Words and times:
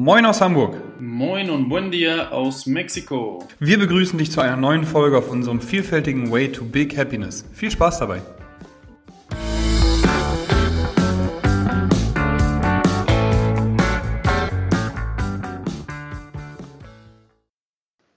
Moin 0.00 0.24
aus 0.26 0.40
Hamburg. 0.40 0.76
Moin 1.00 1.50
und 1.50 1.68
buen 1.68 1.90
dia 1.90 2.30
aus 2.30 2.66
Mexiko. 2.66 3.44
Wir 3.58 3.80
begrüßen 3.80 4.16
dich 4.16 4.30
zu 4.30 4.40
einer 4.40 4.56
neuen 4.56 4.84
Folge 4.84 5.18
auf 5.18 5.28
unserem 5.28 5.60
vielfältigen 5.60 6.30
Way 6.30 6.52
to 6.52 6.64
Big 6.64 6.96
Happiness. 6.96 7.44
Viel 7.52 7.72
Spaß 7.72 7.98
dabei. 7.98 8.22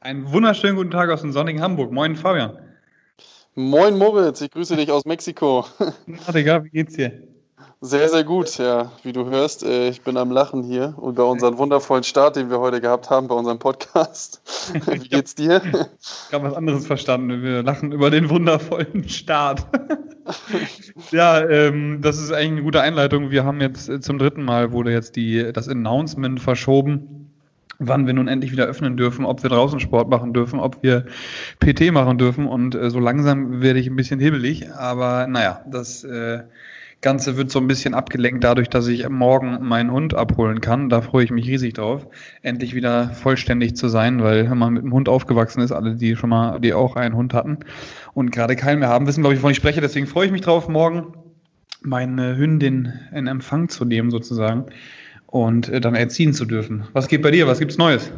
Einen 0.02 0.32
wunderschönen 0.32 0.75
guten 0.75 0.91
Tag 0.91 1.09
aus 1.09 1.21
dem 1.21 1.32
sonnigen 1.32 1.63
Hamburg. 1.63 1.91
Moin 1.91 2.16
Fabian. 2.16 2.59
Moin 3.55 3.98
Moritz, 3.98 4.39
ich 4.41 4.52
grüße 4.52 4.75
dich 4.75 4.91
aus 4.91 5.05
Mexiko. 5.05 5.66
Na 6.05 6.32
Digga, 6.32 6.63
wie 6.63 6.70
geht's 6.70 6.93
dir? 6.93 7.23
Sehr, 7.84 8.09
sehr 8.09 8.23
gut, 8.23 8.59
ja. 8.59 8.91
Wie 9.02 9.12
du 9.12 9.27
hörst, 9.31 9.63
äh, 9.63 9.90
ich 9.90 10.03
bin 10.03 10.16
am 10.16 10.30
Lachen 10.30 10.62
hier 10.62 10.94
und 10.98 11.16
bei 11.16 11.23
unserem 11.23 11.58
wundervollen 11.58 12.04
Start, 12.04 12.35
den 12.35 12.52
wir 12.52 12.59
heute 12.59 12.80
gehabt 12.80 13.09
haben, 13.09 13.27
bei 13.27 13.34
unserem 13.34 13.57
Podcast. 13.57 14.40
Wie 14.85 15.09
geht's 15.09 15.34
dir? 15.34 15.63
Ich 15.66 16.31
habe 16.31 16.45
was 16.45 16.54
anderes 16.54 16.85
verstanden. 16.85 17.41
Wir 17.41 17.63
lachen 17.63 17.91
über 17.91 18.12
den 18.12 18.30
wundervollen 18.30 19.09
Start. 19.09 19.66
ja, 21.12 21.41
ähm, 21.44 22.04
das 22.04 22.20
ist 22.20 22.31
eigentlich 22.31 22.52
eine 22.52 22.62
gute 22.62 22.81
Einleitung. 22.81 23.31
Wir 23.31 23.45
haben 23.45 23.59
jetzt 23.62 23.90
äh, 23.90 23.99
zum 23.99 24.20
dritten 24.20 24.43
Mal 24.43 24.71
wurde 24.71 24.91
jetzt 24.91 25.16
die, 25.16 25.52
das 25.52 25.68
Announcement 25.68 26.40
verschoben, 26.40 27.32
wann 27.79 28.05
wir 28.05 28.13
nun 28.13 28.27
endlich 28.27 28.52
wieder 28.52 28.66
öffnen 28.66 28.95
dürfen, 28.95 29.26
ob 29.26 29.41
wir 29.41 29.49
draußen 29.49 29.79
Sport 29.79 30.07
machen 30.07 30.34
dürfen, 30.34 30.59
ob 30.59 30.84
wir 30.84 31.07
PT 31.59 31.91
machen 31.91 32.20
dürfen. 32.20 32.45
Und 32.45 32.76
äh, 32.76 32.91
so 32.91 32.99
langsam 32.99 33.63
werde 33.63 33.79
ich 33.79 33.88
ein 33.88 33.95
bisschen 33.95 34.20
hibbelig. 34.20 34.71
Aber 34.71 35.26
naja, 35.26 35.66
das 35.66 36.04
äh, 36.04 36.43
Ganze 37.02 37.36
wird 37.36 37.52
so 37.52 37.60
ein 37.60 37.68
bisschen 37.68 37.96
abgelenkt 37.96 38.44
dadurch, 38.44 38.70
dass 38.70 38.88
ich 38.88 39.10
morgen 39.10 39.58
meinen 39.68 39.91
Hund 39.91 40.13
abholen 40.13 40.62
kann. 40.62 40.88
Da 40.90 41.02
freue 41.02 41.24
ich 41.24 41.32
mich 41.32 41.48
riesig 41.48 41.74
drauf, 41.74 42.05
endlich 42.43 42.76
wieder 42.76 43.10
vollständig 43.10 43.76
zu 43.76 43.88
sein, 43.88 44.21
weil 44.21 44.49
wenn 44.49 44.58
man 44.58 44.74
mit 44.74 44.84
dem 44.84 44.93
Hund 44.93 45.10
aufgewachsen 45.10 45.62
ist, 45.62 45.71
alle, 45.71 45.96
die 45.96 46.16
schon 46.16 46.30
mal, 46.30 46.60
die 46.60 46.74
auch 46.74 46.96
einen 46.96 47.16
Hund 47.16 47.34
hatten 47.34 47.60
und 48.13 48.32
gerade 48.32 48.55
keinen 48.55 48.80
mehr 48.80 48.90
haben, 48.90 49.08
wissen, 49.08 49.21
glaube 49.21 49.34
ich, 49.34 49.41
wovon 49.41 49.52
ich 49.52 49.58
spreche. 49.58 49.82
Deswegen 49.82 50.05
freue 50.05 50.27
ich 50.27 50.32
mich 50.32 50.41
drauf, 50.41 50.70
morgen 50.70 51.13
meine 51.82 52.38
Hündin 52.38 52.93
in 53.12 53.26
Empfang 53.26 53.70
zu 53.70 53.86
nehmen, 53.86 54.12
sozusagen, 54.12 54.68
und 55.26 55.70
äh, 55.70 55.82
dann 55.82 55.96
erziehen 55.96 56.34
zu 56.34 56.46
dürfen. 56.46 56.88
Was 56.93 57.08
geht 57.08 57.24
bei 57.24 57.32
dir? 57.32 57.48
Was 57.48 57.60
gibt's 57.60 57.77
Neues? 57.77 58.12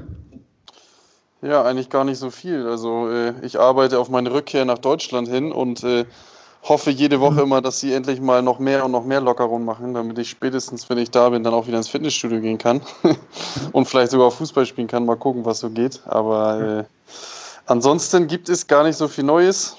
Ja, 1.41 1.63
eigentlich 1.63 1.89
gar 1.89 2.05
nicht 2.05 2.17
so 2.17 2.29
viel. 2.29 2.65
Also 2.67 3.09
äh, 3.09 3.33
ich 3.41 3.59
arbeite 3.59 3.99
auf 3.99 4.09
meine 4.09 4.33
Rückkehr 4.33 4.65
nach 4.65 4.79
Deutschland 4.79 5.27
hin 5.27 5.51
und 5.51 5.83
äh, 5.83 6.05
hoffe 6.63 6.91
jede 6.91 7.19
Woche 7.19 7.41
immer, 7.41 7.61
dass 7.61 7.79
sie 7.79 7.93
endlich 7.93 8.21
mal 8.21 8.41
noch 8.41 8.59
mehr 8.59 8.85
und 8.85 8.91
noch 8.91 9.03
mehr 9.03 9.21
Lockerungen 9.21 9.65
machen, 9.65 9.93
damit 9.93 10.17
ich 10.17 10.29
spätestens, 10.29 10.89
wenn 10.89 10.97
ich 10.97 11.11
da 11.11 11.29
bin, 11.29 11.43
dann 11.43 11.53
auch 11.53 11.67
wieder 11.67 11.77
ins 11.77 11.89
Fitnessstudio 11.89 12.39
gehen 12.39 12.57
kann 12.57 12.81
und 13.73 13.85
vielleicht 13.87 14.11
sogar 14.11 14.31
Fußball 14.31 14.65
spielen 14.65 14.87
kann. 14.87 15.05
Mal 15.05 15.17
gucken, 15.17 15.45
was 15.45 15.59
so 15.59 15.69
geht. 15.69 16.01
Aber 16.05 16.61
äh, 16.61 17.13
ansonsten 17.65 18.27
gibt 18.27 18.49
es 18.49 18.67
gar 18.67 18.83
nicht 18.83 18.95
so 18.95 19.07
viel 19.07 19.25
Neues. 19.25 19.77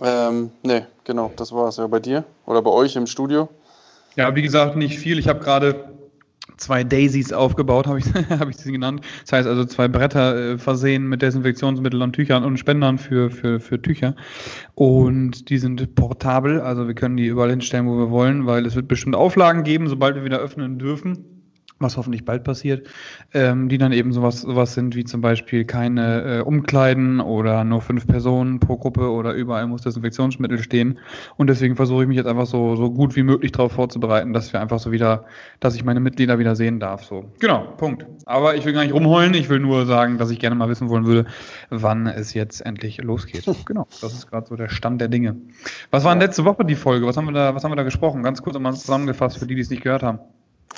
Ähm, 0.00 0.50
nee, 0.62 0.86
genau, 1.04 1.32
das 1.36 1.52
war 1.52 1.68
es 1.68 1.76
ja 1.76 1.86
bei 1.86 1.98
dir 1.98 2.24
oder 2.46 2.62
bei 2.62 2.70
euch 2.70 2.96
im 2.96 3.06
Studio. 3.06 3.48
Ja, 4.16 4.34
wie 4.34 4.42
gesagt, 4.42 4.76
nicht 4.76 4.98
viel. 4.98 5.18
Ich 5.18 5.28
habe 5.28 5.40
gerade 5.40 5.92
zwei 6.62 6.84
Daisies 6.84 7.32
aufgebaut, 7.32 7.86
habe 7.86 7.98
ich, 7.98 8.06
hab 8.30 8.48
ich 8.48 8.56
sie 8.56 8.72
genannt. 8.72 9.02
Das 9.22 9.32
heißt 9.32 9.48
also 9.48 9.64
zwei 9.64 9.88
Bretter 9.88 10.52
äh, 10.52 10.58
versehen 10.58 11.08
mit 11.08 11.22
Desinfektionsmitteln 11.22 12.02
und 12.02 12.12
Tüchern 12.14 12.44
und 12.44 12.56
Spendern 12.58 12.98
für, 12.98 13.30
für, 13.30 13.60
für 13.60 13.80
Tücher. 13.80 14.14
Und 14.74 15.48
die 15.50 15.58
sind 15.58 15.94
portabel, 15.94 16.60
also 16.60 16.86
wir 16.86 16.94
können 16.94 17.16
die 17.16 17.26
überall 17.26 17.50
hinstellen, 17.50 17.86
wo 17.86 17.98
wir 17.98 18.10
wollen, 18.10 18.46
weil 18.46 18.66
es 18.66 18.74
wird 18.74 18.88
bestimmt 18.88 19.16
Auflagen 19.16 19.64
geben, 19.64 19.88
sobald 19.88 20.14
wir 20.14 20.24
wieder 20.24 20.38
öffnen 20.38 20.78
dürfen 20.78 21.31
was 21.82 21.96
hoffentlich 21.96 22.24
bald 22.24 22.44
passiert, 22.44 22.88
ähm, 23.34 23.68
die 23.68 23.78
dann 23.78 23.92
eben 23.92 24.12
sowas, 24.12 24.42
sowas 24.42 24.74
sind 24.74 24.94
wie 24.96 25.04
zum 25.04 25.20
Beispiel 25.20 25.64
keine 25.64 26.38
äh, 26.38 26.40
Umkleiden 26.40 27.20
oder 27.20 27.64
nur 27.64 27.80
fünf 27.80 28.06
Personen 28.06 28.60
pro 28.60 28.76
Gruppe 28.76 29.10
oder 29.10 29.32
überall 29.32 29.66
muss 29.66 29.82
Desinfektionsmittel 29.82 30.58
stehen. 30.58 30.98
Und 31.36 31.48
deswegen 31.48 31.76
versuche 31.76 32.02
ich 32.02 32.08
mich 32.08 32.16
jetzt 32.16 32.26
einfach 32.26 32.46
so, 32.46 32.76
so 32.76 32.90
gut 32.90 33.16
wie 33.16 33.22
möglich 33.22 33.52
darauf 33.52 33.72
vorzubereiten, 33.72 34.32
dass 34.32 34.52
wir 34.52 34.60
einfach 34.60 34.78
so 34.78 34.92
wieder, 34.92 35.24
dass 35.60 35.74
ich 35.74 35.84
meine 35.84 36.00
Mitglieder 36.00 36.38
wieder 36.38 36.56
sehen 36.56 36.80
darf. 36.80 37.04
So. 37.04 37.24
Genau, 37.40 37.64
Punkt. 37.76 38.06
Aber 38.26 38.54
ich 38.56 38.64
will 38.64 38.72
gar 38.72 38.82
nicht 38.82 38.94
rumheulen, 38.94 39.34
ich 39.34 39.48
will 39.48 39.60
nur 39.60 39.86
sagen, 39.86 40.18
dass 40.18 40.30
ich 40.30 40.38
gerne 40.38 40.56
mal 40.56 40.68
wissen 40.68 40.88
wollen 40.88 41.06
würde, 41.06 41.26
wann 41.70 42.06
es 42.06 42.34
jetzt 42.34 42.64
endlich 42.64 43.02
losgeht. 43.02 43.44
genau, 43.66 43.86
das 44.00 44.12
ist 44.12 44.30
gerade 44.30 44.46
so 44.46 44.56
der 44.56 44.68
Stand 44.68 45.00
der 45.00 45.08
Dinge. 45.08 45.36
Was 45.90 46.04
war 46.04 46.14
denn 46.14 46.20
letzte 46.20 46.44
Woche 46.44 46.64
die 46.64 46.76
Folge? 46.76 47.06
Was 47.06 47.16
haben 47.16 47.26
wir 47.26 47.32
da, 47.32 47.54
was 47.54 47.64
haben 47.64 47.72
wir 47.72 47.76
da 47.76 47.82
gesprochen? 47.82 48.22
Ganz 48.22 48.42
kurz 48.42 48.58
mal 48.58 48.72
zusammengefasst 48.72 49.38
für 49.38 49.46
die, 49.46 49.54
die 49.54 49.60
es 49.60 49.70
nicht 49.70 49.82
gehört 49.82 50.02
haben. 50.02 50.20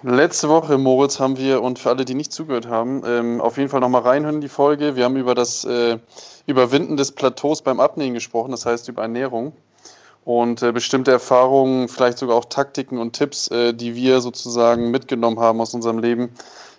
Letzte 0.02 0.48
Woche, 0.48 0.76
Moritz, 0.76 1.20
haben 1.20 1.38
wir, 1.38 1.62
und 1.62 1.78
für 1.78 1.90
alle, 1.90 2.04
die 2.04 2.14
nicht 2.14 2.32
zugehört 2.32 2.66
haben, 2.66 3.02
ähm, 3.06 3.40
auf 3.40 3.56
jeden 3.56 3.70
Fall 3.70 3.80
nochmal 3.80 4.02
reinhören 4.02 4.40
die 4.40 4.48
Folge. 4.48 4.96
Wir 4.96 5.04
haben 5.04 5.16
über 5.16 5.34
das 5.34 5.64
äh, 5.64 5.98
Überwinden 6.46 6.96
des 6.96 7.12
Plateaus 7.12 7.62
beim 7.62 7.80
Abnehmen 7.80 8.14
gesprochen, 8.14 8.50
das 8.50 8.66
heißt 8.66 8.88
über 8.88 9.02
Ernährung. 9.02 9.52
Und 10.24 10.62
äh, 10.62 10.72
bestimmte 10.72 11.10
Erfahrungen, 11.10 11.88
vielleicht 11.88 12.18
sogar 12.18 12.36
auch 12.36 12.46
Taktiken 12.46 12.98
und 12.98 13.12
Tipps, 13.12 13.48
äh, 13.48 13.72
die 13.72 13.94
wir 13.94 14.20
sozusagen 14.20 14.90
mitgenommen 14.90 15.38
haben 15.38 15.60
aus 15.60 15.74
unserem 15.74 15.98
Leben, 15.98 16.30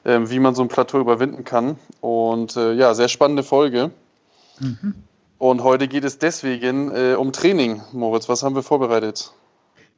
ähm, 0.03 0.29
wie 0.29 0.39
man 0.39 0.55
so 0.55 0.63
ein 0.63 0.67
Plateau 0.67 0.99
überwinden 0.99 1.43
kann. 1.43 1.77
Und 2.01 2.57
äh, 2.57 2.73
ja, 2.73 2.93
sehr 2.93 3.07
spannende 3.07 3.43
Folge. 3.43 3.91
Mhm. 4.59 4.95
Und 5.37 5.63
heute 5.63 5.87
geht 5.87 6.03
es 6.03 6.17
deswegen 6.17 6.91
äh, 6.91 7.15
um 7.15 7.31
Training. 7.31 7.81
Moritz, 7.91 8.29
was 8.29 8.41
haben 8.43 8.55
wir 8.55 8.63
vorbereitet? 8.63 9.31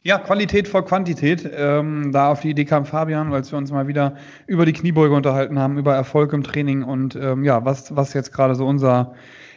Ja, 0.03 0.19
Qualität 0.19 0.67
vor 0.67 0.85
Quantität. 0.85 1.49
Ähm, 1.53 2.11
da 2.13 2.31
auf 2.31 2.41
die 2.41 2.51
Idee 2.51 2.65
kam 2.65 2.85
Fabian, 2.85 3.31
weil 3.31 3.43
wir 3.43 3.57
uns 3.57 3.71
mal 3.71 3.87
wieder 3.87 4.15
über 4.45 4.65
die 4.65 4.73
Kniebeuge 4.73 5.13
unterhalten 5.13 5.59
haben, 5.59 5.77
über 5.77 5.95
Erfolg 5.95 6.31
im 6.33 6.43
Training 6.43 6.83
und 6.83 7.15
ähm, 7.15 7.43
ja, 7.43 7.65
was, 7.65 7.95
was 7.95 8.13
jetzt 8.13 8.31
gerade 8.31 8.55
so 8.55 8.65
unser, 8.65 9.15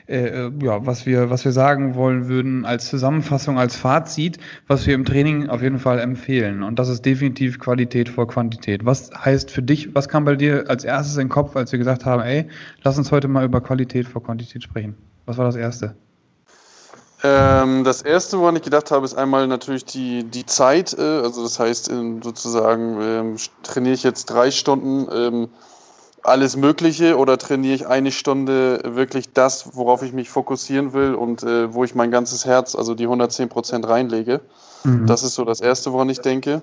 äh, 0.09 0.47
äh, 0.47 0.53
ja, 0.61 0.85
was 0.85 1.07
wir, 1.07 1.31
was 1.31 1.45
wir 1.45 1.53
sagen 1.53 1.95
wollen 1.95 2.27
würden 2.27 2.65
als 2.65 2.89
Zusammenfassung, 2.89 3.59
als 3.59 3.77
Fazit, 3.77 4.39
was 4.67 4.87
wir 4.89 4.95
im 4.95 5.05
Training 5.05 5.49
auf 5.49 5.63
jeden 5.63 5.79
Fall 5.79 6.01
empfehlen. 6.01 6.65
Und 6.65 6.81
das 6.81 6.89
ist 6.89 7.07
definitiv 7.07 7.61
Qualität 7.61 8.09
vor 8.09 8.27
Quantität. 8.27 8.85
Was 8.85 9.11
heißt 9.17 9.53
für 9.53 9.63
dich, 9.63 9.95
was 9.95 10.09
kam 10.09 10.25
bei 10.25 10.35
dir 10.35 10.65
als 10.69 10.83
erstes 10.83 11.15
in 11.17 11.27
den 11.27 11.29
Kopf, 11.29 11.55
als 11.55 11.71
wir 11.71 11.79
gesagt 11.79 12.05
haben, 12.07 12.23
ey, 12.23 12.49
lass 12.83 12.99
uns 12.99 13.13
heute 13.13 13.29
mal 13.29 13.45
über 13.45 13.61
Qualität 13.61 14.09
vor 14.09 14.25
Quantität 14.25 14.65
sprechen? 14.65 14.97
Was 15.27 15.39
war 15.39 15.45
das 15.45 15.55
erste? 15.55 15.95
Ähm, 17.23 17.85
das 17.85 18.03
erste, 18.03 18.39
woran 18.39 18.57
ich 18.57 18.63
gedacht 18.63 18.91
habe, 18.91 19.05
ist 19.05 19.15
einmal 19.15 19.47
natürlich 19.47 19.85
die, 19.85 20.25
die 20.25 20.47
Zeit. 20.47 20.97
Äh, 20.99 21.03
also 21.03 21.43
das 21.43 21.59
heißt, 21.59 21.91
ähm, 21.91 22.23
sozusagen 22.23 23.01
ähm, 23.01 23.37
trainiere 23.63 23.95
ich 23.95 24.03
jetzt 24.03 24.27
drei 24.27 24.51
Stunden 24.51 25.07
ähm, 25.13 25.49
alles 26.23 26.57
Mögliche 26.57 27.17
oder 27.17 27.39
trainiere 27.39 27.75
ich 27.75 27.87
eine 27.87 28.13
Stunde 28.13 28.83
wirklich 28.85 29.33
das, 29.33 29.75
worauf 29.75 30.03
ich 30.03 30.13
mich 30.13 30.29
fokussieren 30.29 30.93
will 30.93 31.15
und 31.15 31.43
äh, 31.43 31.73
wo 31.73 31.85
ich 31.85 31.95
mein 31.95 32.11
ganzes 32.11 32.45
Herz, 32.45 32.75
also 32.75 32.95
die 32.95 33.05
110 33.05 33.49
Prozent 33.49 33.89
reinlege. 33.89 34.41
Mhm. 34.85 35.07
Das 35.07 35.23
ist 35.23 35.35
so 35.35 35.45
das 35.45 35.61
Erste, 35.61 35.93
woran 35.93 36.11
ich 36.11 36.21
denke. 36.21 36.63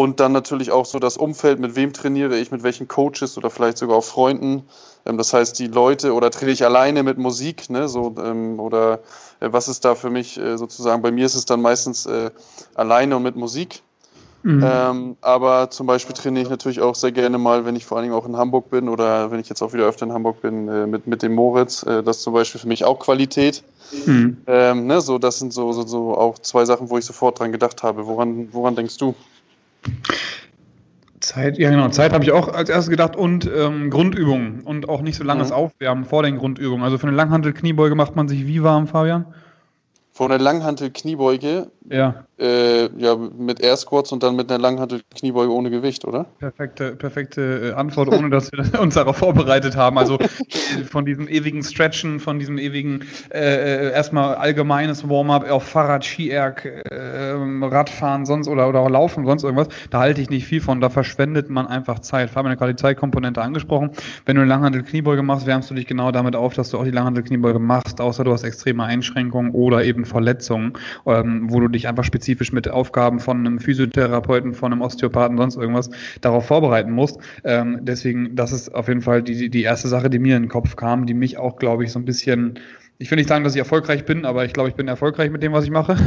Und 0.00 0.18
dann 0.18 0.32
natürlich 0.32 0.70
auch 0.70 0.86
so 0.86 0.98
das 0.98 1.18
Umfeld, 1.18 1.60
mit 1.60 1.76
wem 1.76 1.92
trainiere 1.92 2.34
ich, 2.38 2.50
mit 2.50 2.62
welchen 2.62 2.88
Coaches 2.88 3.36
oder 3.36 3.50
vielleicht 3.50 3.76
sogar 3.76 3.98
auch 3.98 4.04
Freunden. 4.04 4.62
Ähm, 5.04 5.18
das 5.18 5.34
heißt, 5.34 5.58
die 5.58 5.66
Leute 5.66 6.14
oder 6.14 6.30
trainiere 6.30 6.54
ich 6.54 6.64
alleine 6.64 7.02
mit 7.02 7.18
Musik, 7.18 7.68
ne, 7.68 7.86
so, 7.86 8.14
ähm, 8.16 8.60
oder 8.60 9.00
äh, 9.40 9.48
was 9.52 9.68
ist 9.68 9.84
da 9.84 9.94
für 9.94 10.08
mich 10.08 10.38
äh, 10.40 10.56
sozusagen? 10.56 11.02
Bei 11.02 11.10
mir 11.10 11.26
ist 11.26 11.34
es 11.34 11.44
dann 11.44 11.60
meistens 11.60 12.06
äh, 12.06 12.30
alleine 12.74 13.14
und 13.14 13.24
mit 13.24 13.36
Musik. 13.36 13.82
Mhm. 14.42 14.64
Ähm, 14.66 15.16
aber 15.20 15.68
zum 15.68 15.86
Beispiel 15.86 16.14
trainiere 16.14 16.44
ich 16.44 16.50
natürlich 16.50 16.80
auch 16.80 16.94
sehr 16.94 17.12
gerne 17.12 17.36
mal, 17.36 17.66
wenn 17.66 17.76
ich 17.76 17.84
vor 17.84 17.98
allen 17.98 18.04
Dingen 18.04 18.16
auch 18.16 18.26
in 18.26 18.38
Hamburg 18.38 18.70
bin 18.70 18.88
oder 18.88 19.30
wenn 19.30 19.38
ich 19.38 19.50
jetzt 19.50 19.60
auch 19.60 19.74
wieder 19.74 19.84
öfter 19.84 20.06
in 20.06 20.14
Hamburg 20.14 20.40
bin, 20.40 20.66
äh, 20.66 20.86
mit, 20.86 21.08
mit 21.08 21.22
dem 21.22 21.34
Moritz. 21.34 21.82
Äh, 21.82 22.02
das 22.02 22.16
ist 22.16 22.22
zum 22.22 22.32
Beispiel 22.32 22.58
für 22.58 22.68
mich 22.68 22.86
auch 22.86 23.00
Qualität. 23.00 23.62
Mhm. 24.06 24.38
Ähm, 24.46 24.86
ne, 24.86 25.02
so, 25.02 25.18
das 25.18 25.40
sind 25.40 25.52
so, 25.52 25.70
so, 25.74 25.86
so 25.86 26.16
auch 26.16 26.38
zwei 26.38 26.64
Sachen, 26.64 26.88
wo 26.88 26.96
ich 26.96 27.04
sofort 27.04 27.38
dran 27.38 27.52
gedacht 27.52 27.82
habe. 27.82 28.06
Woran, 28.06 28.48
woran 28.54 28.76
denkst 28.76 28.96
du? 28.96 29.14
Zeit, 31.20 31.58
ja 31.58 31.70
genau, 31.70 31.88
Zeit 31.88 32.12
habe 32.12 32.24
ich 32.24 32.32
auch 32.32 32.48
als 32.48 32.70
erstes 32.70 32.90
gedacht 32.90 33.14
und 33.14 33.48
ähm, 33.54 33.90
Grundübungen 33.90 34.62
und 34.62 34.88
auch 34.88 35.02
nicht 35.02 35.16
so 35.16 35.24
langes 35.24 35.48
mhm. 35.48 35.54
Aufwärmen 35.54 36.04
vor 36.04 36.22
den 36.22 36.38
Grundübungen. 36.38 36.82
Also 36.82 36.98
für 36.98 37.06
eine 37.06 37.16
Langhantel-Kniebeuge 37.16 37.94
macht 37.94 38.16
man 38.16 38.28
sich 38.28 38.46
wie 38.46 38.62
warm, 38.62 38.86
Fabian? 38.86 39.26
Vor 40.12 40.30
einer 40.30 40.42
Langhantel-Kniebeuge 40.42 41.70
ja. 41.90 42.24
Äh, 42.38 42.88
ja, 42.96 43.16
mit 43.16 43.60
Air 43.60 43.76
Squats 43.76 44.12
und 44.12 44.22
dann 44.22 44.34
mit 44.34 44.50
einer 44.50 44.58
Langhantel-Kniebeuge 44.58 45.52
ohne 45.52 45.68
Gewicht, 45.68 46.06
oder? 46.06 46.24
Perfekte, 46.38 46.96
perfekte 46.96 47.72
äh, 47.72 47.72
Antwort, 47.72 48.08
ohne 48.08 48.30
dass 48.30 48.50
wir 48.50 48.80
uns 48.80 48.94
darauf 48.94 49.18
vorbereitet 49.18 49.76
haben. 49.76 49.98
Also 49.98 50.18
von 50.88 51.04
diesem 51.04 51.28
ewigen 51.28 51.62
Stretchen, 51.62 52.18
von 52.18 52.38
diesem 52.38 52.56
ewigen 52.56 53.04
äh, 53.30 53.88
äh 53.88 53.92
erstmal 53.92 54.36
allgemeines 54.36 55.06
Warm-up 55.06 55.50
auf 55.50 55.64
Fahrrad, 55.64 56.04
Skierg, 56.04 56.64
äh, 56.64 57.34
Radfahren, 57.34 58.24
sonst 58.24 58.48
oder, 58.48 58.70
oder 58.70 58.80
auch 58.80 58.88
Laufen, 58.88 59.26
sonst 59.26 59.42
irgendwas. 59.42 59.68
Da 59.90 59.98
halte 59.98 60.22
ich 60.22 60.30
nicht 60.30 60.46
viel 60.46 60.62
von. 60.62 60.80
Da 60.80 60.88
verschwendet 60.88 61.50
man 61.50 61.66
einfach 61.66 61.98
Zeit. 61.98 62.30
Fabian 62.30 62.52
hat 62.52 62.58
gerade 62.58 62.72
die 62.72 62.80
Zeitkomponente 62.80 63.42
angesprochen. 63.42 63.90
Wenn 64.24 64.36
du 64.36 64.42
eine 64.42 64.48
Langhantel-Kniebeuge 64.48 65.22
machst, 65.22 65.46
wärmst 65.46 65.68
du 65.70 65.74
dich 65.74 65.86
genau 65.86 66.10
damit 66.10 66.36
auf, 66.36 66.54
dass 66.54 66.70
du 66.70 66.78
auch 66.78 66.84
die 66.84 66.90
Langhantel-Kniebeuge 66.90 67.58
machst, 67.58 68.00
außer 68.00 68.24
du 68.24 68.32
hast 68.32 68.44
extreme 68.44 68.84
Einschränkungen 68.84 69.50
oder 69.50 69.84
eben 69.84 70.06
Verletzungen, 70.06 70.72
ähm, 71.04 71.46
wo 71.50 71.60
du 71.60 71.68
dich 71.68 71.79
dich 71.80 71.88
einfach 71.88 72.04
spezifisch 72.04 72.52
mit 72.52 72.68
Aufgaben 72.68 73.20
von 73.20 73.38
einem 73.38 73.58
Physiotherapeuten, 73.58 74.54
von 74.54 74.72
einem 74.72 74.82
Osteopathen, 74.82 75.36
sonst 75.36 75.56
irgendwas 75.56 75.90
darauf 76.20 76.46
vorbereiten 76.46 76.92
musst. 76.92 77.18
Ähm, 77.44 77.80
deswegen, 77.82 78.36
das 78.36 78.52
ist 78.52 78.74
auf 78.74 78.88
jeden 78.88 79.00
Fall 79.02 79.22
die, 79.22 79.50
die 79.50 79.62
erste 79.62 79.88
Sache, 79.88 80.10
die 80.10 80.18
mir 80.18 80.36
in 80.36 80.44
den 80.44 80.48
Kopf 80.48 80.76
kam, 80.76 81.06
die 81.06 81.14
mich 81.14 81.38
auch, 81.38 81.56
glaube 81.56 81.84
ich, 81.84 81.92
so 81.92 81.98
ein 81.98 82.04
bisschen, 82.04 82.58
ich 82.98 83.10
will 83.10 83.16
nicht 83.16 83.28
sagen, 83.28 83.44
dass 83.44 83.54
ich 83.54 83.58
erfolgreich 83.58 84.04
bin, 84.04 84.24
aber 84.24 84.44
ich 84.44 84.52
glaube, 84.52 84.68
ich 84.68 84.74
bin 84.74 84.88
erfolgreich 84.88 85.30
mit 85.30 85.42
dem, 85.42 85.52
was 85.52 85.64
ich 85.64 85.70
mache. 85.70 85.96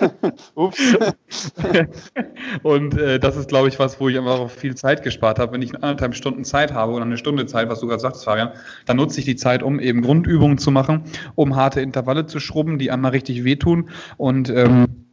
Und 2.62 2.98
äh, 2.98 3.18
das 3.18 3.36
ist, 3.36 3.48
glaube 3.48 3.68
ich, 3.68 3.78
was, 3.78 4.00
wo 4.00 4.08
ich 4.08 4.18
einfach 4.18 4.40
auch 4.40 4.50
viel 4.50 4.74
Zeit 4.74 5.02
gespart 5.02 5.38
habe. 5.38 5.52
Wenn 5.52 5.62
ich 5.62 5.74
anderthalb 5.74 6.14
Stunden 6.14 6.44
Zeit 6.44 6.72
habe 6.72 6.92
oder 6.92 7.04
eine 7.04 7.18
Stunde 7.18 7.46
Zeit, 7.46 7.68
was 7.68 7.80
du 7.80 7.86
gerade 7.86 8.00
sagst, 8.00 8.24
Fabian, 8.24 8.50
dann 8.86 8.96
nutze 8.96 9.20
ich 9.20 9.24
die 9.24 9.36
Zeit, 9.36 9.62
um 9.62 9.80
eben 9.80 10.02
Grundübungen 10.02 10.58
zu 10.58 10.70
machen, 10.70 11.04
um 11.34 11.56
harte 11.56 11.80
Intervalle 11.80 12.26
zu 12.26 12.40
schrubben, 12.40 12.78
die 12.78 12.90
einmal 12.90 13.12
richtig 13.12 13.44
wehtun 13.44 13.90
und 14.16 14.50
ähm, 14.50 15.06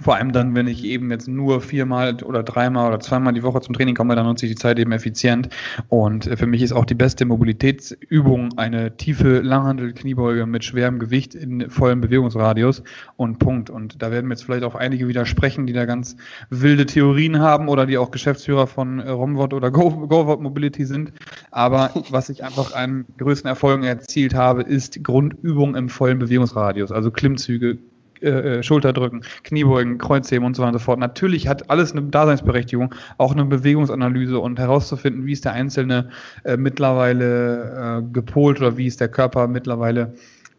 vor 0.00 0.16
allem 0.16 0.32
dann, 0.32 0.54
wenn 0.54 0.66
ich 0.66 0.84
eben 0.84 1.10
jetzt 1.10 1.28
nur 1.28 1.60
viermal 1.60 2.22
oder 2.22 2.42
dreimal 2.42 2.88
oder 2.88 3.00
zweimal 3.00 3.32
die 3.32 3.42
Woche 3.42 3.60
zum 3.60 3.74
Training 3.74 3.94
komme, 3.94 4.14
dann 4.14 4.26
nutze 4.26 4.46
ich 4.46 4.52
die 4.52 4.58
Zeit 4.58 4.78
eben 4.78 4.92
effizient. 4.92 5.48
Und 5.88 6.26
äh, 6.26 6.36
für 6.36 6.46
mich 6.46 6.62
ist 6.62 6.72
auch 6.72 6.84
die 6.84 6.94
beste 6.94 7.24
Mobilitätsübung 7.24 8.56
eine 8.56 8.96
tiefe 8.96 9.40
Langhandel-Kniebeuge 9.40 10.46
mit 10.46 10.64
schwerem 10.64 10.98
Gewicht 10.98 11.34
in 11.34 11.70
vollem 11.70 12.00
Bewegungsradius 12.00 12.82
und 13.16 13.38
Punkt. 13.38 13.70
Und 13.70 14.02
da 14.02 14.10
werden 14.10 14.28
mir 14.28 14.34
jetzt 14.34 14.44
vielleicht 14.44 14.64
auch 14.64 14.74
einige 14.74 15.08
widersprechen, 15.08 15.66
die 15.66 15.72
da 15.72 15.84
ganz 15.84 16.16
wilde 16.50 16.86
Theorien 16.86 17.40
haben 17.40 17.68
oder 17.68 17.86
die 17.86 17.98
auch 17.98 18.10
Geschäftsführer 18.10 18.66
von 18.66 19.00
äh, 19.00 19.10
Romwort 19.10 19.54
oder 19.54 19.70
GoWort 19.70 20.40
Mobility 20.40 20.84
sind. 20.84 21.12
Aber 21.50 21.90
was 22.10 22.28
ich 22.28 22.44
einfach 22.44 22.74
an 22.74 23.04
größten 23.18 23.48
Erfolgen 23.48 23.84
erzielt 23.84 24.34
habe, 24.34 24.62
ist 24.62 25.02
Grundübung 25.02 25.74
im 25.74 25.88
vollen 25.88 26.18
Bewegungsradius. 26.18 26.92
Also 26.92 27.10
Klimmzüge, 27.10 27.78
äh, 28.22 28.58
äh, 28.58 28.62
Schulterdrücken, 28.62 29.22
Kniebeugen, 29.44 29.98
Kreuzheben 29.98 30.44
und 30.44 30.56
so 30.56 30.62
weiter 30.62 30.72
und 30.72 30.78
so 30.78 30.84
fort. 30.84 30.98
Natürlich 30.98 31.48
hat 31.48 31.70
alles 31.70 31.92
eine 31.92 32.02
Daseinsberechtigung, 32.02 32.94
auch 33.16 33.32
eine 33.32 33.44
Bewegungsanalyse 33.44 34.38
und 34.38 34.58
herauszufinden, 34.58 35.26
wie 35.26 35.32
ist 35.32 35.44
der 35.44 35.52
Einzelne 35.52 36.10
äh, 36.44 36.56
mittlerweile 36.56 38.00
äh, 38.00 38.12
gepolt 38.12 38.60
oder 38.60 38.76
wie 38.76 38.86
ist 38.86 39.00
der 39.00 39.08
Körper 39.08 39.48
mittlerweile 39.48 40.14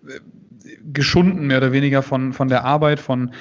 äh, 0.08 0.20
geschunden, 0.94 1.48
mehr 1.48 1.58
oder 1.58 1.72
weniger 1.72 2.02
von, 2.02 2.34
von 2.34 2.48
der 2.48 2.64
Arbeit, 2.64 3.00
von, 3.00 3.32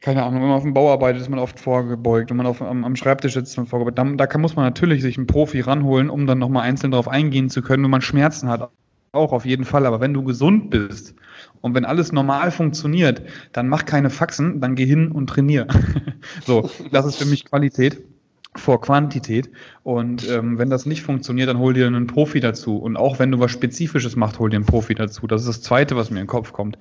keine 0.00 0.22
Ahnung, 0.22 0.40
wenn 0.40 0.48
man 0.48 0.56
auf 0.56 0.62
dem 0.62 0.74
Bau 0.74 0.92
arbeitet, 0.92 1.22
ist 1.22 1.28
man 1.28 1.38
oft 1.38 1.60
vorgebeugt, 1.60 2.30
wenn 2.30 2.36
man 2.36 2.46
auf, 2.46 2.62
am, 2.62 2.84
am 2.84 2.96
Schreibtisch 2.96 3.34
sitzt, 3.34 3.52
ist 3.52 3.56
man 3.56 3.66
vorgebeugt. 3.66 3.98
Da, 3.98 4.04
da 4.04 4.26
kann, 4.26 4.40
muss 4.40 4.56
man 4.56 4.64
natürlich 4.64 5.02
sich 5.02 5.16
einen 5.16 5.26
Profi 5.26 5.60
ranholen, 5.60 6.10
um 6.10 6.26
dann 6.26 6.38
nochmal 6.38 6.64
einzeln 6.64 6.92
darauf 6.92 7.08
eingehen 7.08 7.50
zu 7.50 7.62
können, 7.62 7.84
wenn 7.84 7.90
man 7.90 8.00
Schmerzen 8.00 8.48
hat. 8.48 8.70
Auch 9.12 9.32
auf 9.32 9.44
jeden 9.44 9.64
Fall. 9.64 9.86
Aber 9.86 10.00
wenn 10.00 10.14
du 10.14 10.22
gesund 10.22 10.70
bist 10.70 11.14
und 11.60 11.74
wenn 11.74 11.84
alles 11.84 12.12
normal 12.12 12.50
funktioniert, 12.50 13.22
dann 13.52 13.68
mach 13.68 13.84
keine 13.84 14.10
Faxen, 14.10 14.60
dann 14.60 14.74
geh 14.74 14.86
hin 14.86 15.12
und 15.12 15.28
trainier. 15.28 15.66
so, 16.46 16.70
das 16.92 17.06
ist 17.06 17.16
für 17.16 17.26
mich 17.26 17.44
Qualität 17.44 18.02
vor 18.58 18.80
Quantität. 18.80 19.50
Und 19.82 20.28
ähm, 20.28 20.58
wenn 20.58 20.68
das 20.68 20.84
nicht 20.84 21.02
funktioniert, 21.02 21.48
dann 21.48 21.58
hol 21.58 21.72
dir 21.72 21.86
einen 21.86 22.06
Profi 22.06 22.40
dazu. 22.40 22.76
Und 22.76 22.98
auch 22.98 23.18
wenn 23.18 23.30
du 23.30 23.40
was 23.40 23.50
Spezifisches 23.50 24.16
machst, 24.16 24.38
hol 24.38 24.50
dir 24.50 24.56
einen 24.56 24.66
Profi 24.66 24.94
dazu. 24.94 25.26
Das 25.26 25.40
ist 25.42 25.48
das 25.48 25.62
Zweite, 25.62 25.96
was 25.96 26.10
mir 26.10 26.20
in 26.20 26.24
den 26.24 26.28
Kopf 26.28 26.52
kommt. 26.52 26.76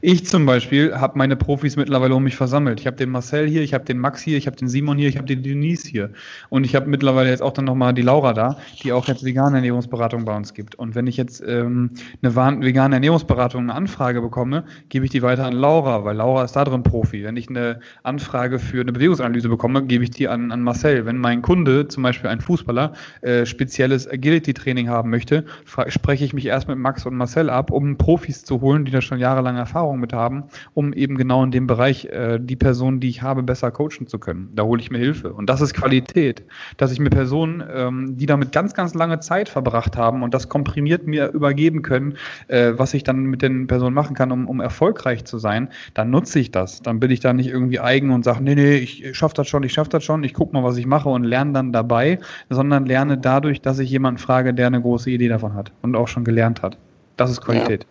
Ich 0.00 0.26
zum 0.26 0.46
Beispiel 0.46 0.94
habe 0.94 1.18
meine 1.18 1.34
Profis 1.34 1.76
mittlerweile 1.76 2.14
um 2.14 2.22
mich 2.22 2.36
versammelt. 2.36 2.78
Ich 2.78 2.86
habe 2.86 2.96
den 2.96 3.10
Marcel 3.10 3.48
hier, 3.48 3.62
ich 3.62 3.74
habe 3.74 3.84
den 3.84 3.98
Max 3.98 4.22
hier, 4.22 4.38
ich 4.38 4.46
habe 4.46 4.56
den 4.56 4.68
Simon 4.68 4.96
hier, 4.96 5.08
ich 5.08 5.16
habe 5.16 5.26
den 5.26 5.42
Denise 5.42 5.88
hier. 5.88 6.10
Und 6.50 6.64
ich 6.64 6.76
habe 6.76 6.88
mittlerweile 6.88 7.30
jetzt 7.30 7.42
auch 7.42 7.52
dann 7.52 7.64
nochmal 7.64 7.94
die 7.94 8.02
Laura 8.02 8.32
da, 8.32 8.58
die 8.82 8.92
auch 8.92 9.08
jetzt 9.08 9.24
vegane 9.24 9.56
Ernährungsberatung 9.56 10.24
bei 10.24 10.36
uns 10.36 10.54
gibt. 10.54 10.76
Und 10.76 10.94
wenn 10.94 11.08
ich 11.08 11.16
jetzt 11.16 11.42
ähm, 11.44 11.90
eine 12.22 12.36
vegane 12.36 12.94
Ernährungsberatung, 12.94 13.62
eine 13.62 13.74
Anfrage 13.74 14.20
bekomme, 14.20 14.64
gebe 14.88 15.04
ich 15.04 15.10
die 15.10 15.22
weiter 15.22 15.46
an 15.46 15.54
Laura, 15.54 16.04
weil 16.04 16.16
Laura 16.16 16.44
ist 16.44 16.52
da 16.52 16.64
drin 16.64 16.84
Profi. 16.84 17.24
Wenn 17.24 17.36
ich 17.36 17.48
eine 17.48 17.80
Anfrage 18.04 18.60
für 18.60 18.80
eine 18.80 18.92
Bewegungsanalyse 18.92 19.48
bekomme, 19.48 19.84
gebe 19.84 20.04
ich 20.04 20.10
die 20.10 20.28
an, 20.28 20.52
an 20.52 20.62
Marcel. 20.62 21.06
Wenn 21.06 21.18
mein 21.22 21.40
Kunde, 21.40 21.88
zum 21.88 22.02
Beispiel 22.02 22.28
ein 22.28 22.40
Fußballer, 22.40 22.92
äh, 23.22 23.46
spezielles 23.46 24.10
Agility-Training 24.10 24.88
haben 24.88 25.08
möchte, 25.08 25.46
spreche 25.88 26.24
ich 26.24 26.34
mich 26.34 26.46
erst 26.46 26.68
mit 26.68 26.76
Max 26.76 27.06
und 27.06 27.16
Marcel 27.16 27.48
ab, 27.48 27.70
um 27.70 27.96
Profis 27.96 28.44
zu 28.44 28.60
holen, 28.60 28.84
die 28.84 28.92
da 28.92 29.00
schon 29.00 29.18
jahrelange 29.18 29.60
Erfahrung 29.60 30.00
mit 30.00 30.12
haben, 30.12 30.44
um 30.74 30.92
eben 30.92 31.16
genau 31.16 31.42
in 31.44 31.50
dem 31.50 31.66
Bereich 31.66 32.06
äh, 32.06 32.38
die 32.40 32.56
Personen, 32.56 33.00
die 33.00 33.08
ich 33.08 33.22
habe, 33.22 33.42
besser 33.42 33.70
coachen 33.70 34.06
zu 34.06 34.18
können. 34.18 34.50
Da 34.54 34.64
hole 34.64 34.80
ich 34.82 34.90
mir 34.90 34.98
Hilfe. 34.98 35.32
Und 35.32 35.48
das 35.48 35.60
ist 35.60 35.72
Qualität, 35.72 36.44
dass 36.76 36.92
ich 36.92 37.00
mir 37.00 37.10
Personen, 37.10 37.62
ähm, 37.72 38.16
die 38.18 38.26
damit 38.26 38.52
ganz, 38.52 38.74
ganz 38.74 38.94
lange 38.94 39.20
Zeit 39.20 39.48
verbracht 39.48 39.96
haben 39.96 40.22
und 40.22 40.34
das 40.34 40.48
komprimiert 40.48 41.06
mir 41.06 41.30
übergeben 41.30 41.82
können, 41.82 42.14
äh, 42.48 42.72
was 42.76 42.92
ich 42.94 43.04
dann 43.04 43.24
mit 43.24 43.42
den 43.42 43.66
Personen 43.66 43.94
machen 43.94 44.14
kann, 44.14 44.32
um, 44.32 44.48
um 44.48 44.60
erfolgreich 44.60 45.24
zu 45.24 45.38
sein, 45.38 45.68
dann 45.94 46.10
nutze 46.10 46.40
ich 46.40 46.50
das. 46.50 46.82
Dann 46.82 47.00
bin 47.00 47.10
ich 47.10 47.20
da 47.20 47.32
nicht 47.32 47.48
irgendwie 47.48 47.80
eigen 47.80 48.10
und 48.10 48.24
sage, 48.24 48.42
nee, 48.42 48.54
nee, 48.54 48.76
ich 48.76 49.16
schaffe 49.16 49.34
das 49.34 49.48
schon, 49.48 49.62
ich 49.62 49.72
schaffe 49.72 49.90
das 49.90 50.04
schon, 50.04 50.24
ich 50.24 50.34
gucke 50.34 50.52
mal, 50.52 50.64
was 50.64 50.76
ich 50.76 50.86
mache 50.86 51.08
und 51.14 51.24
lerne 51.24 51.52
dann 51.52 51.72
dabei, 51.72 52.18
sondern 52.50 52.86
lerne 52.86 53.18
dadurch, 53.18 53.60
dass 53.60 53.78
ich 53.78 53.90
jemanden 53.90 54.18
frage, 54.18 54.54
der 54.54 54.66
eine 54.66 54.80
große 54.80 55.10
Idee 55.10 55.28
davon 55.28 55.54
hat 55.54 55.72
und 55.82 55.96
auch 55.96 56.08
schon 56.08 56.24
gelernt 56.24 56.62
hat. 56.62 56.76
Das 57.16 57.30
ist 57.30 57.40
Qualität. 57.40 57.86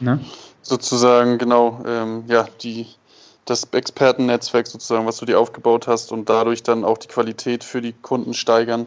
Ja. 0.00 0.16
Ne? 0.16 0.20
Sozusagen, 0.62 1.38
genau, 1.38 1.82
ähm, 1.86 2.24
ja, 2.26 2.46
die, 2.62 2.86
das 3.44 3.68
Expertennetzwerk 3.72 4.66
sozusagen, 4.66 5.06
was 5.06 5.18
du 5.18 5.26
dir 5.26 5.38
aufgebaut 5.38 5.86
hast 5.86 6.12
und 6.12 6.28
dadurch 6.28 6.62
dann 6.62 6.84
auch 6.84 6.98
die 6.98 7.08
Qualität 7.08 7.62
für 7.62 7.80
die 7.80 7.92
Kunden 7.92 8.34
steigern. 8.34 8.86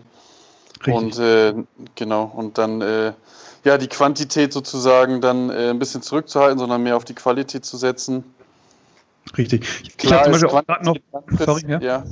Richtig. 0.86 0.94
Und 0.94 1.20
äh, 1.20 1.54
genau, 1.96 2.32
und 2.36 2.58
dann 2.58 2.82
äh, 2.82 3.14
ja 3.64 3.78
die 3.78 3.88
Quantität 3.88 4.54
sozusagen 4.54 5.22
dann 5.22 5.50
äh, 5.50 5.70
ein 5.70 5.80
bisschen 5.80 6.02
zurückzuhalten, 6.02 6.60
sondern 6.60 6.84
mehr 6.84 6.96
auf 6.96 7.06
die 7.06 7.16
Qualität 7.16 7.66
zu 7.66 7.78
setzen. 7.78 8.24
Richtig. 9.38 9.68
Ich 10.02 10.12
habe 10.12 10.24
zum 10.24 10.32
Beispiel 10.32 10.50
auch 10.50 10.66
gerade 10.66 10.86
noch. 10.86 10.96
Sorry, 11.38 11.64
ja. 11.68 11.80
ja. 11.80 12.04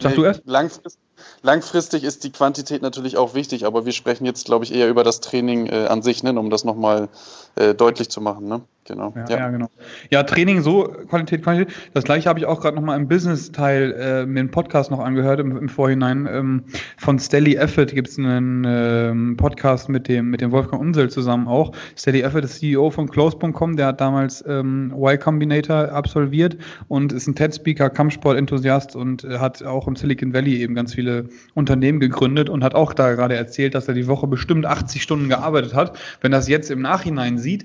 Sag 0.00 0.14
du 0.14 0.24
erst? 0.24 0.42
Langfristig, 0.46 1.00
langfristig 1.42 2.04
ist 2.04 2.24
die 2.24 2.32
Quantität 2.32 2.82
natürlich 2.82 3.16
auch 3.16 3.34
wichtig, 3.34 3.66
aber 3.66 3.84
wir 3.84 3.92
sprechen 3.92 4.24
jetzt, 4.24 4.46
glaube 4.46 4.64
ich, 4.64 4.74
eher 4.74 4.88
über 4.88 5.04
das 5.04 5.20
Training 5.20 5.66
äh, 5.66 5.86
an 5.86 6.02
sich, 6.02 6.22
ne, 6.22 6.38
um 6.38 6.50
das 6.50 6.64
nochmal 6.64 7.08
äh, 7.56 7.74
deutlich 7.74 8.08
zu 8.08 8.20
machen. 8.20 8.48
Ne? 8.48 8.62
Genau. 8.84 9.12
Ja, 9.14 9.24
ja. 9.28 9.38
ja, 9.38 9.50
genau. 9.50 9.70
Ja, 10.10 10.22
Training 10.24 10.60
so, 10.60 10.84
Qualität, 11.08 11.42
Qualität. 11.42 11.72
Das 11.94 12.02
gleiche 12.02 12.28
habe 12.28 12.40
ich 12.40 12.46
auch 12.46 12.60
gerade 12.60 12.74
nochmal 12.74 12.98
im 12.98 13.06
Business-Teil 13.06 13.92
äh, 13.92 14.26
mir 14.26 14.40
einen 14.40 14.50
Podcast 14.50 14.90
noch 14.90 14.98
angehört 14.98 15.38
im, 15.38 15.56
im 15.56 15.68
Vorhinein. 15.68 16.28
Ähm, 16.30 16.64
von 16.96 17.18
Stelly 17.20 17.54
Effort 17.54 17.86
gibt 17.86 18.08
es 18.08 18.18
einen 18.18 18.64
ähm, 18.66 19.36
Podcast 19.36 19.88
mit 19.88 20.08
dem, 20.08 20.30
mit 20.30 20.40
dem 20.40 20.50
Wolfgang 20.50 20.82
Unsel 20.82 21.10
zusammen 21.10 21.46
auch. 21.46 21.72
Stelly 21.96 22.22
Effort 22.22 22.40
ist 22.40 22.58
CEO 22.58 22.90
von 22.90 23.08
Close.com, 23.08 23.76
der 23.76 23.86
hat 23.86 24.00
damals 24.00 24.44
ähm, 24.48 24.92
Y 24.96 25.18
Combinator 25.18 25.92
absolviert 25.92 26.56
und 26.88 27.12
ist 27.12 27.28
ein 27.28 27.36
TED-Speaker, 27.36 27.88
Kampfsport-Enthusiast 27.88 28.96
und 28.96 29.22
äh, 29.22 29.38
hat 29.38 29.62
auch 29.62 29.86
im 29.86 29.94
Silicon 29.94 30.34
Valley 30.34 30.56
eben 30.56 30.74
ganz 30.74 30.94
viele 30.94 31.28
Unternehmen 31.54 32.00
gegründet 32.00 32.48
und 32.48 32.64
hat 32.64 32.74
auch 32.74 32.92
da 32.94 33.14
gerade 33.14 33.36
erzählt, 33.36 33.76
dass 33.76 33.86
er 33.86 33.94
die 33.94 34.08
Woche 34.08 34.26
bestimmt 34.26 34.66
80 34.66 35.00
Stunden 35.00 35.28
gearbeitet 35.28 35.74
hat. 35.74 35.96
Wenn 36.20 36.32
das 36.32 36.48
jetzt 36.48 36.68
im 36.70 36.82
Nachhinein 36.82 37.38
sieht, 37.38 37.64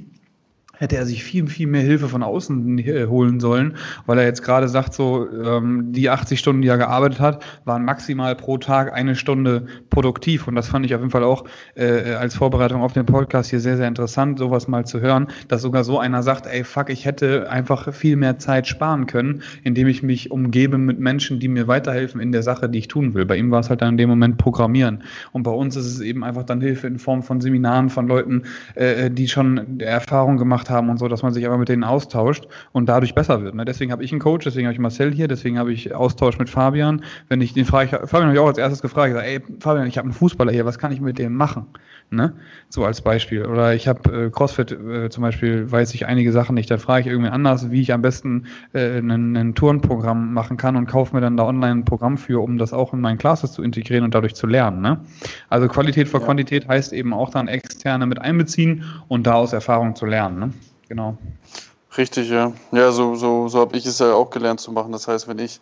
hätte 0.77 0.97
er 0.97 1.05
sich 1.05 1.23
viel, 1.23 1.47
viel 1.47 1.67
mehr 1.67 1.81
Hilfe 1.81 2.07
von 2.07 2.23
außen 2.23 2.79
äh, 2.79 3.07
holen 3.07 3.39
sollen, 3.39 3.75
weil 4.05 4.17
er 4.19 4.25
jetzt 4.25 4.43
gerade 4.43 4.67
sagt, 4.67 4.93
so 4.93 5.27
ähm, 5.29 5.91
die 5.91 6.09
80 6.09 6.39
Stunden, 6.39 6.61
die 6.61 6.67
er 6.67 6.77
gearbeitet 6.77 7.19
hat, 7.19 7.43
waren 7.65 7.83
maximal 7.83 8.35
pro 8.35 8.57
Tag 8.57 8.93
eine 8.93 9.15
Stunde 9.15 9.67
produktiv. 9.89 10.47
Und 10.47 10.55
das 10.55 10.67
fand 10.67 10.85
ich 10.85 10.95
auf 10.95 11.01
jeden 11.01 11.11
Fall 11.11 11.23
auch 11.23 11.45
äh, 11.75 12.13
als 12.13 12.35
Vorbereitung 12.35 12.81
auf 12.81 12.93
den 12.93 13.05
Podcast 13.05 13.49
hier 13.49 13.59
sehr, 13.59 13.77
sehr 13.77 13.87
interessant, 13.87 14.39
sowas 14.39 14.67
mal 14.67 14.85
zu 14.85 15.01
hören, 15.01 15.27
dass 15.47 15.61
sogar 15.61 15.83
so 15.83 15.99
einer 15.99 16.23
sagt, 16.23 16.47
ey, 16.47 16.63
fuck, 16.63 16.89
ich 16.89 17.05
hätte 17.05 17.49
einfach 17.49 17.93
viel 17.93 18.15
mehr 18.15 18.39
Zeit 18.39 18.67
sparen 18.67 19.07
können, 19.07 19.41
indem 19.63 19.87
ich 19.87 20.03
mich 20.03 20.31
umgebe 20.31 20.77
mit 20.77 20.99
Menschen, 20.99 21.39
die 21.39 21.47
mir 21.47 21.67
weiterhelfen 21.67 22.21
in 22.21 22.31
der 22.31 22.43
Sache, 22.43 22.69
die 22.69 22.79
ich 22.79 22.87
tun 22.87 23.13
will. 23.13 23.25
Bei 23.25 23.37
ihm 23.37 23.51
war 23.51 23.59
es 23.59 23.69
halt 23.69 23.81
dann 23.81 23.89
in 23.89 23.97
dem 23.97 24.09
Moment 24.09 24.37
Programmieren. 24.37 25.03
Und 25.31 25.43
bei 25.43 25.51
uns 25.51 25.75
ist 25.75 25.85
es 25.85 25.99
eben 25.99 26.23
einfach 26.23 26.43
dann 26.43 26.61
Hilfe 26.61 26.87
in 26.87 26.99
Form 26.99 27.23
von 27.23 27.41
Seminaren 27.41 27.89
von 27.89 28.07
Leuten, 28.07 28.43
äh, 28.75 29.09
die 29.09 29.27
schon 29.27 29.79
Erfahrung 29.79 30.37
gemacht 30.37 30.66
gemacht 30.67 30.69
haben 30.69 30.89
und 30.89 30.97
so, 30.97 31.07
dass 31.07 31.23
man 31.23 31.33
sich 31.33 31.45
aber 31.45 31.57
mit 31.57 31.69
denen 31.69 31.83
austauscht 31.83 32.47
und 32.71 32.87
dadurch 32.87 33.15
besser 33.15 33.41
wird. 33.41 33.55
Ne? 33.55 33.65
Deswegen 33.65 33.91
habe 33.91 34.03
ich 34.03 34.11
einen 34.11 34.21
Coach, 34.21 34.45
deswegen 34.45 34.67
habe 34.67 34.73
ich 34.73 34.79
Marcel 34.79 35.13
hier, 35.13 35.27
deswegen 35.27 35.57
habe 35.57 35.71
ich 35.71 35.93
Austausch 35.93 36.37
mit 36.37 36.49
Fabian. 36.49 37.03
Wenn 37.29 37.41
ich 37.41 37.53
den 37.53 37.65
frage, 37.65 37.85
ich, 37.85 38.09
Fabian 38.09 38.25
habe 38.25 38.33
ich 38.33 38.39
auch 38.39 38.47
als 38.47 38.57
erstes 38.57 38.81
gefragt, 38.81 39.09
ich 39.09 39.15
sage, 39.15 39.27
ey 39.27 39.41
Fabian, 39.59 39.87
ich 39.87 39.97
habe 39.97 40.05
einen 40.05 40.13
Fußballer 40.13 40.51
hier, 40.51 40.65
was 40.65 40.77
kann 40.77 40.91
ich 40.91 41.01
mit 41.01 41.17
dem 41.17 41.35
machen? 41.35 41.67
Ne? 42.09 42.33
So 42.69 42.85
als 42.85 43.01
Beispiel. 43.01 43.45
Oder 43.45 43.73
ich 43.73 43.87
habe 43.87 44.27
äh, 44.27 44.29
CrossFit 44.29 44.71
äh, 44.71 45.09
zum 45.09 45.23
Beispiel, 45.23 45.69
weiß 45.69 45.93
ich 45.93 46.05
einige 46.05 46.31
Sachen 46.31 46.55
nicht, 46.55 46.71
da 46.71 46.77
frage 46.77 47.01
ich 47.01 47.07
irgendwen 47.07 47.33
anders, 47.33 47.69
wie 47.69 47.81
ich 47.81 47.91
am 47.91 48.01
besten 48.01 48.45
äh, 48.73 48.99
ein 48.99 49.55
Tourenprogramm 49.55 50.33
machen 50.33 50.55
kann 50.55 50.77
und 50.77 50.87
kaufe 50.87 51.13
mir 51.13 51.21
dann 51.21 51.35
da 51.35 51.43
online 51.43 51.81
ein 51.81 51.85
Programm 51.85 52.17
für, 52.17 52.41
um 52.41 52.57
das 52.57 52.71
auch 52.71 52.93
in 52.93 53.01
meinen 53.01 53.17
Classes 53.17 53.51
zu 53.51 53.61
integrieren 53.61 54.05
und 54.05 54.15
dadurch 54.15 54.35
zu 54.35 54.47
lernen. 54.47 54.81
Ne? 54.81 55.01
Also 55.49 55.67
Qualität 55.67 56.07
vor 56.07 56.21
ja. 56.21 56.25
Quantität 56.25 56.67
heißt 56.67 56.93
eben 56.93 57.13
auch 57.13 57.29
dann 57.29 57.49
externe 57.49 58.05
mit 58.05 58.19
einbeziehen 58.19 58.85
und 59.09 59.27
da 59.27 59.33
aus 59.33 59.51
Erfahrung 59.51 59.95
zu 59.95 60.05
lernen. 60.05 60.39
Ne? 60.39 60.53
Genau. 60.87 61.17
Richtig, 61.97 62.29
ja. 62.29 62.53
Ja, 62.71 62.91
so, 62.91 63.15
so, 63.15 63.47
so 63.47 63.59
habe 63.59 63.77
ich 63.77 63.85
es 63.85 63.99
ja 63.99 64.13
auch 64.13 64.29
gelernt 64.29 64.59
zu 64.59 64.71
machen. 64.71 64.91
Das 64.91 65.07
heißt, 65.07 65.27
wenn 65.27 65.39
ich 65.39 65.59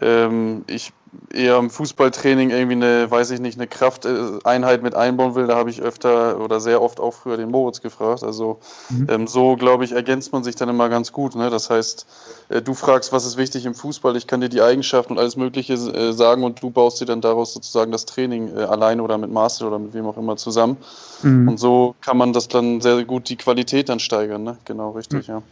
ähm, 0.00 0.64
ich 0.68 0.92
eher 1.32 1.58
im 1.58 1.70
Fußballtraining 1.70 2.50
irgendwie 2.50 2.76
eine, 2.76 3.10
weiß 3.10 3.30
ich 3.30 3.40
nicht, 3.40 3.58
eine 3.58 3.66
Krafteinheit 3.66 4.82
mit 4.82 4.94
einbauen 4.94 5.34
will, 5.34 5.46
da 5.46 5.56
habe 5.56 5.70
ich 5.70 5.80
öfter 5.80 6.40
oder 6.40 6.60
sehr 6.60 6.82
oft 6.82 7.00
auch 7.00 7.12
früher 7.12 7.36
den 7.36 7.50
Moritz 7.50 7.80
gefragt. 7.80 8.22
Also 8.22 8.58
mhm. 8.90 9.06
ähm, 9.10 9.26
so, 9.26 9.56
glaube 9.56 9.84
ich, 9.84 9.92
ergänzt 9.92 10.32
man 10.32 10.44
sich 10.44 10.56
dann 10.56 10.68
immer 10.68 10.88
ganz 10.88 11.12
gut. 11.12 11.34
Ne? 11.34 11.50
Das 11.50 11.70
heißt, 11.70 12.06
äh, 12.48 12.62
du 12.62 12.74
fragst, 12.74 13.12
was 13.12 13.26
ist 13.26 13.36
wichtig 13.36 13.66
im 13.66 13.74
Fußball, 13.74 14.16
ich 14.16 14.26
kann 14.26 14.40
dir 14.40 14.48
die 14.48 14.62
Eigenschaften 14.62 15.12
und 15.12 15.18
alles 15.18 15.36
Mögliche 15.36 15.74
äh, 15.74 16.12
sagen 16.12 16.44
und 16.44 16.62
du 16.62 16.70
baust 16.70 17.00
dir 17.00 17.06
dann 17.06 17.20
daraus 17.20 17.52
sozusagen 17.52 17.92
das 17.92 18.06
Training 18.06 18.56
äh, 18.56 18.62
alleine 18.62 19.02
oder 19.02 19.18
mit 19.18 19.30
Master 19.30 19.68
oder 19.68 19.78
mit 19.78 19.94
wem 19.94 20.06
auch 20.06 20.16
immer 20.16 20.36
zusammen. 20.36 20.76
Mhm. 21.22 21.48
Und 21.48 21.58
so 21.58 21.94
kann 22.00 22.16
man 22.16 22.32
das 22.32 22.48
dann 22.48 22.80
sehr 22.80 23.04
gut 23.04 23.28
die 23.28 23.36
Qualität 23.36 23.88
dann 23.88 24.00
steigern. 24.00 24.42
Ne? 24.44 24.58
Genau, 24.64 24.90
richtig, 24.90 25.28
mhm. 25.28 25.34
ja. 25.34 25.42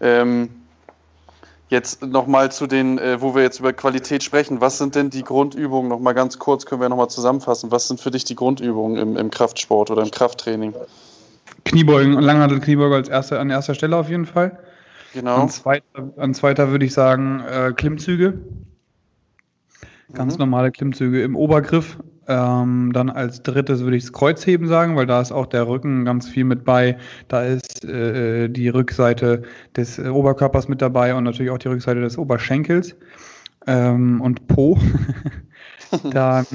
Ähm, 0.00 0.63
Jetzt 1.68 2.02
nochmal 2.02 2.52
zu 2.52 2.66
den, 2.66 2.98
äh, 2.98 3.20
wo 3.20 3.34
wir 3.34 3.42
jetzt 3.42 3.58
über 3.58 3.72
Qualität 3.72 4.22
sprechen. 4.22 4.60
Was 4.60 4.78
sind 4.78 4.94
denn 4.94 5.10
die 5.10 5.22
Grundübungen? 5.22 5.88
Nochmal 5.88 6.14
ganz 6.14 6.38
kurz 6.38 6.66
können 6.66 6.80
wir 6.80 6.88
nochmal 6.88 7.08
zusammenfassen. 7.08 7.70
Was 7.70 7.88
sind 7.88 8.00
für 8.00 8.10
dich 8.10 8.24
die 8.24 8.34
Grundübungen 8.34 8.96
im, 8.96 9.16
im 9.16 9.30
Kraftsport 9.30 9.90
oder 9.90 10.02
im 10.02 10.10
Krafttraining? 10.10 10.74
Kniebeugen 11.64 12.14
und 12.16 12.22
Langhandel 12.22 12.60
Kniebeuge 12.60 12.94
als 12.96 13.08
erste, 13.08 13.40
an 13.40 13.50
erster 13.50 13.74
Stelle 13.74 13.96
auf 13.96 14.10
jeden 14.10 14.26
Fall. 14.26 14.58
Genau. 15.14 15.36
An 15.36 15.48
zweiter, 15.48 15.84
an 16.16 16.34
zweiter 16.34 16.70
würde 16.70 16.84
ich 16.84 16.92
sagen 16.92 17.40
äh, 17.40 17.72
Klimmzüge. 17.72 18.40
Ganz 20.12 20.34
mhm. 20.34 20.40
normale 20.40 20.70
Klimmzüge 20.70 21.22
im 21.22 21.34
Obergriff. 21.34 21.96
Ähm, 22.26 22.92
dann 22.92 23.10
als 23.10 23.42
drittes 23.42 23.80
würde 23.80 23.96
ich 23.96 24.04
das 24.04 24.12
Kreuzheben 24.12 24.66
sagen, 24.66 24.96
weil 24.96 25.06
da 25.06 25.20
ist 25.20 25.32
auch 25.32 25.46
der 25.46 25.68
Rücken 25.68 26.04
ganz 26.04 26.28
viel 26.28 26.44
mit 26.44 26.64
bei. 26.64 26.96
Da 27.28 27.42
ist 27.42 27.84
äh, 27.84 28.48
die 28.48 28.68
Rückseite 28.68 29.42
des 29.76 29.98
äh, 29.98 30.08
Oberkörpers 30.08 30.68
mit 30.68 30.80
dabei 30.80 31.14
und 31.14 31.24
natürlich 31.24 31.50
auch 31.50 31.58
die 31.58 31.68
Rückseite 31.68 32.00
des 32.00 32.16
Oberschenkels 32.16 32.96
ähm, 33.66 34.20
und 34.20 34.48
Po. 34.48 34.78
dann 36.10 36.46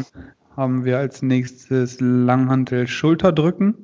haben 0.58 0.86
wir 0.86 0.98
als 0.98 1.22
nächstes 1.22 2.00
Langhantel 2.00 2.88
Schulterdrücken. 2.88 3.76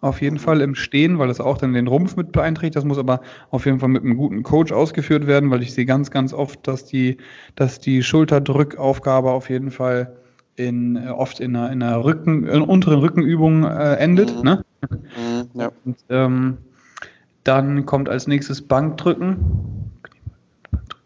Auf 0.00 0.20
jeden 0.20 0.38
Fall 0.38 0.60
im 0.60 0.74
Stehen, 0.74 1.18
weil 1.18 1.28
das 1.28 1.40
auch 1.40 1.56
dann 1.56 1.72
den 1.72 1.86
Rumpf 1.86 2.14
mit 2.14 2.30
beeinträchtigt. 2.30 2.76
Das 2.76 2.84
muss 2.84 2.98
aber 2.98 3.22
auf 3.50 3.64
jeden 3.64 3.80
Fall 3.80 3.88
mit 3.88 4.04
einem 4.04 4.18
guten 4.18 4.42
Coach 4.42 4.70
ausgeführt 4.70 5.26
werden, 5.26 5.50
weil 5.50 5.62
ich 5.62 5.72
sehe 5.72 5.86
ganz, 5.86 6.10
ganz 6.10 6.34
oft, 6.34 6.68
dass 6.68 6.84
die, 6.84 7.16
dass 7.56 7.80
die 7.80 8.02
Schulterdrückaufgabe 8.02 9.30
auf 9.30 9.48
jeden 9.48 9.70
Fall 9.70 10.14
in, 10.56 10.96
äh, 10.96 11.10
oft 11.10 11.40
in 11.40 11.56
einer, 11.56 11.72
in 11.72 11.82
einer 11.82 12.04
Rücken, 12.04 12.46
in 12.46 12.62
unteren 12.62 13.00
Rückenübung 13.00 13.64
äh, 13.64 13.94
endet. 13.94 14.34
Mhm. 14.36 14.42
Ne? 14.42 14.64
Mhm, 14.90 15.60
ja. 15.60 15.72
Und, 15.84 15.96
ähm, 16.08 16.58
dann 17.44 17.84
kommt 17.86 18.08
als 18.08 18.26
nächstes 18.26 18.62
Bankdrücken. 18.62 19.90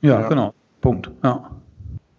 Ja, 0.01 0.21
ja, 0.21 0.29
genau. 0.29 0.55
Punkt. 0.81 1.11
Ja. 1.25 1.51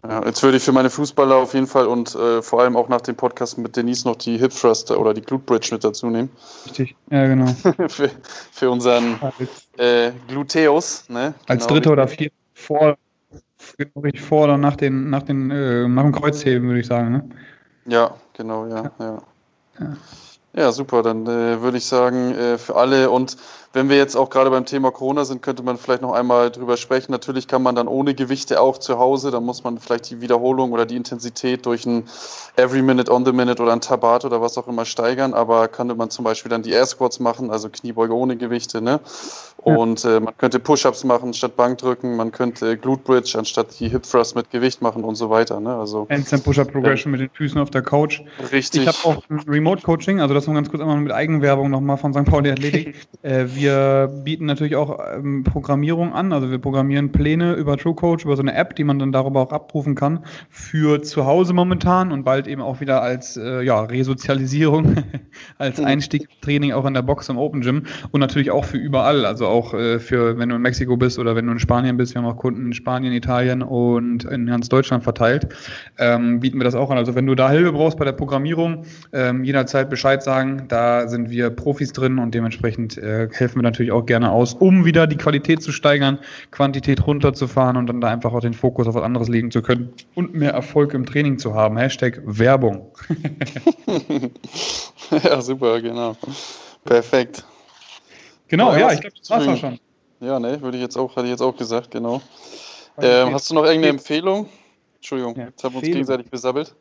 Ja, 0.07 0.25
jetzt 0.25 0.41
würde 0.43 0.57
ich 0.57 0.63
für 0.63 0.71
meine 0.71 0.89
Fußballer 0.89 1.35
auf 1.35 1.53
jeden 1.53 1.67
Fall 1.67 1.85
und 1.85 2.15
äh, 2.15 2.41
vor 2.41 2.61
allem 2.61 2.77
auch 2.77 2.87
nach 2.87 3.01
dem 3.01 3.15
Podcast 3.15 3.57
mit 3.57 3.75
Denise 3.75 4.07
noch 4.07 4.15
die 4.15 4.37
Hip 4.37 4.51
Thrust 4.51 4.91
oder 4.91 5.13
die 5.13 5.21
Glute 5.21 5.43
Bridge 5.43 5.69
mit 5.71 5.83
dazu 5.83 6.09
nehmen. 6.09 6.29
Richtig, 6.65 6.95
ja 7.11 7.27
genau. 7.27 7.47
für, 7.89 8.09
für 8.51 8.69
unseren 8.69 9.19
äh, 9.77 10.11
Gluteus. 10.29 11.09
Ne? 11.09 11.33
Als 11.47 11.67
genau, 11.67 11.79
dritter 11.79 11.91
oder 11.91 12.07
vierter 12.07 12.33
vor, 12.53 12.97
richtig 14.01 14.21
vor 14.21 14.45
oder 14.45 14.57
nach, 14.57 14.75
den, 14.75 15.09
nach, 15.09 15.23
den, 15.23 15.51
äh, 15.51 15.87
nach 15.87 16.03
dem 16.03 16.11
Kreuzheben, 16.11 16.67
würde 16.67 16.79
ich 16.79 16.87
sagen. 16.87 17.11
Ne? 17.11 17.29
Ja, 17.85 18.15
genau, 18.33 18.67
ja. 18.67 18.91
ja. 18.99 19.21
ja. 19.79 19.97
ja 20.55 20.71
super, 20.71 21.03
dann 21.03 21.25
äh, 21.25 21.61
würde 21.61 21.77
ich 21.77 21.85
sagen, 21.85 22.33
äh, 22.33 22.57
für 22.57 22.75
alle 22.75 23.09
und 23.09 23.37
wenn 23.73 23.89
wir 23.89 23.97
jetzt 23.97 24.15
auch 24.15 24.29
gerade 24.29 24.49
beim 24.49 24.65
Thema 24.65 24.91
Corona 24.91 25.25
sind, 25.25 25.41
könnte 25.41 25.61
man 25.61 25.77
vielleicht 25.77 26.01
noch 26.01 26.13
einmal 26.13 26.49
drüber 26.49 26.75
sprechen. 26.77 27.11
Natürlich 27.11 27.47
kann 27.47 27.61
man 27.61 27.75
dann 27.75 27.87
ohne 27.87 28.15
Gewichte 28.15 28.59
auch 28.61 28.77
zu 28.77 28.97
Hause, 28.97 29.29
dann 29.29 29.45
muss 29.45 29.63
man 29.63 29.77
vielleicht 29.77 30.09
die 30.09 30.21
Wiederholung 30.21 30.71
oder 30.71 30.85
die 30.85 30.95
Intensität 30.95 31.65
durch 31.65 31.85
ein 31.85 32.05
Every 32.55 32.81
Minute 32.81 33.11
on 33.11 33.25
the 33.25 33.31
Minute 33.31 33.61
oder 33.61 33.73
ein 33.73 33.81
Tabat 33.81 34.25
oder 34.25 34.41
was 34.41 34.57
auch 34.57 34.67
immer 34.67 34.85
steigern, 34.85 35.33
aber 35.33 35.67
könnte 35.67 35.95
man 35.95 36.09
zum 36.09 36.25
Beispiel 36.25 36.49
dann 36.49 36.63
die 36.63 36.71
Air 36.71 36.85
Squats 36.85 37.19
machen, 37.19 37.51
also 37.51 37.69
Kniebeuge 37.69 38.15
ohne 38.15 38.37
Gewichte, 38.37 38.81
ne? 38.81 38.99
Und 39.57 40.05
äh, 40.05 40.19
man 40.21 40.37
könnte 40.37 40.59
Push-Ups 40.59 41.03
machen 41.03 41.33
statt 41.33 41.57
Bankdrücken, 41.57 42.15
man 42.15 42.31
könnte 42.31 42.77
Glute 42.77 43.03
Bridge 43.03 43.35
anstatt 43.37 43.79
die 43.79 43.89
Hip 43.89 44.03
Thrust 44.03 44.35
mit 44.35 44.51
Gewicht 44.51 44.81
machen 44.81 45.03
und 45.03 45.15
so 45.15 45.29
weiter. 45.29 45.59
Ne? 45.59 45.75
Also 45.75 46.07
Handstand 46.09 46.45
Push-Up 46.45 46.71
Progression 46.71 47.11
ja. 47.11 47.19
mit 47.19 47.29
den 47.29 47.35
Füßen 47.35 47.59
auf 47.59 47.69
der 47.69 47.81
Couch. 47.81 48.21
Richtig. 48.51 48.83
Ich 48.83 48.87
habe 48.87 48.97
auch 49.03 49.23
Remote 49.47 49.81
Coaching, 49.81 50.21
also 50.21 50.33
das 50.33 50.47
noch 50.47 50.53
ganz 50.53 50.69
kurz 50.69 50.81
einmal 50.81 50.97
mit 50.97 51.11
Eigenwerbung 51.11 51.69
nochmal 51.69 51.97
von 51.97 52.13
St. 52.13 52.25
Pauli 52.25 52.51
Athletik. 52.51 52.95
äh, 53.21 53.47
wir 53.59 54.09
bieten 54.23 54.45
natürlich 54.45 54.75
auch 54.75 54.99
ähm, 55.15 55.43
Programmierung 55.43 56.13
an, 56.13 56.33
also 56.33 56.49
wir 56.49 56.59
programmieren 56.59 57.11
Pläne 57.11 57.53
über 57.53 57.77
TrueCoach, 57.77 58.23
über 58.23 58.35
so 58.35 58.41
eine 58.41 58.55
App, 58.55 58.75
die 58.75 58.83
man 58.83 58.99
dann 58.99 59.11
darüber 59.11 59.41
auch 59.41 59.51
abrufen 59.51 59.95
kann 59.95 60.23
für 60.49 61.01
zu 61.01 61.25
Hause 61.25 61.53
momentan 61.53 62.11
und 62.11 62.23
bald 62.23 62.47
eben 62.47 62.61
auch 62.61 62.79
wieder 62.79 63.01
als 63.01 63.37
äh, 63.37 63.61
ja, 63.61 63.81
Resozialisierung, 63.81 64.95
als 65.57 65.79
mhm. 65.79 65.85
Einstieg 65.85 66.29
Training 66.41 66.71
auch 66.73 66.85
in 66.85 66.93
der 66.93 67.01
Box 67.01 67.29
im 67.29 67.37
Open 67.37 67.61
Gym 67.61 67.83
und 68.11 68.19
natürlich 68.19 68.51
auch 68.51 68.65
für 68.65 68.77
überall, 68.77 69.25
also 69.25 69.47
auch 69.47 69.73
äh, 69.73 69.99
für, 69.99 70.37
wenn 70.37 70.49
du 70.49 70.55
in 70.55 70.61
Mexiko 70.61 70.97
bist 70.97 71.19
oder 71.19 71.35
wenn 71.35 71.45
du 71.45 71.51
in 71.51 71.59
Spanien 71.59 71.97
bist, 71.97 72.15
wir 72.15 72.21
haben 72.21 72.29
auch 72.29 72.37
Kunden 72.37 72.67
in 72.67 72.73
Spanien, 72.73 73.13
Italien 73.13 73.61
und 73.61 74.23
in 74.25 74.45
ganz 74.45 74.69
Deutschland 74.69 75.03
verteilt, 75.03 75.49
ähm, 75.97 76.39
bieten 76.39 76.57
wir 76.57 76.63
das 76.63 76.75
auch 76.75 76.89
an. 76.89 76.97
Also 76.97 77.15
wenn 77.15 77.25
du 77.25 77.35
da 77.35 77.49
Hilfe 77.49 77.73
brauchst 77.73 77.97
bei 77.97 78.05
der 78.05 78.13
Programmierung, 78.13 78.85
ähm, 79.11 79.43
jederzeit 79.43 79.89
Bescheid 79.89 80.23
sagen, 80.23 80.65
da 80.67 81.07
sind 81.07 81.29
wir 81.29 81.49
Profis 81.49 81.91
drin 81.91 82.19
und 82.19 82.33
dementsprechend 82.33 82.97
äh, 82.97 83.27
helfen 83.31 83.48
wir 83.55 83.63
natürlich 83.63 83.91
auch 83.91 84.05
gerne 84.05 84.31
aus, 84.31 84.53
um 84.53 84.85
wieder 84.85 85.07
die 85.07 85.17
Qualität 85.17 85.61
zu 85.61 85.71
steigern, 85.71 86.19
Quantität 86.51 87.05
runterzufahren 87.05 87.77
und 87.77 87.87
dann 87.87 88.01
da 88.01 88.09
einfach 88.09 88.33
auch 88.33 88.41
den 88.41 88.53
Fokus 88.53 88.87
auf 88.87 88.95
was 88.95 89.03
anderes 89.03 89.27
legen 89.27 89.51
zu 89.51 89.61
können 89.61 89.93
und 90.15 90.33
mehr 90.33 90.51
Erfolg 90.51 90.93
im 90.93 91.05
Training 91.05 91.39
zu 91.39 91.53
haben. 91.53 91.77
Hashtag 91.77 92.21
Werbung. 92.25 92.91
ja, 95.23 95.41
super, 95.41 95.81
genau. 95.81 96.15
Perfekt. 96.85 97.45
Genau, 98.47 98.73
ja, 98.73 98.79
ja 98.79 98.93
ich 98.93 99.01
glaube, 99.01 99.15
das 99.19 99.29
war's 99.29 99.47
auch 99.47 99.57
schon. 99.57 99.79
Ja, 100.19 100.39
ne, 100.39 100.61
würde 100.61 100.77
ich 100.77 100.83
jetzt 100.83 100.97
auch, 100.97 101.15
hatte 101.15 101.25
ich 101.25 101.31
jetzt 101.31 101.41
auch 101.41 101.55
gesagt, 101.55 101.91
genau. 101.91 102.21
Ähm, 103.01 103.33
hast 103.33 103.49
du 103.49 103.55
noch 103.55 103.63
irgendeine 103.63 103.91
Empfehlung? 103.91 104.49
Entschuldigung, 104.95 105.35
ja, 105.37 105.45
jetzt 105.45 105.63
haben 105.63 105.73
wir 105.73 105.79
uns 105.79 105.87
gegenseitig 105.87 106.29
besabbelt. 106.29 106.75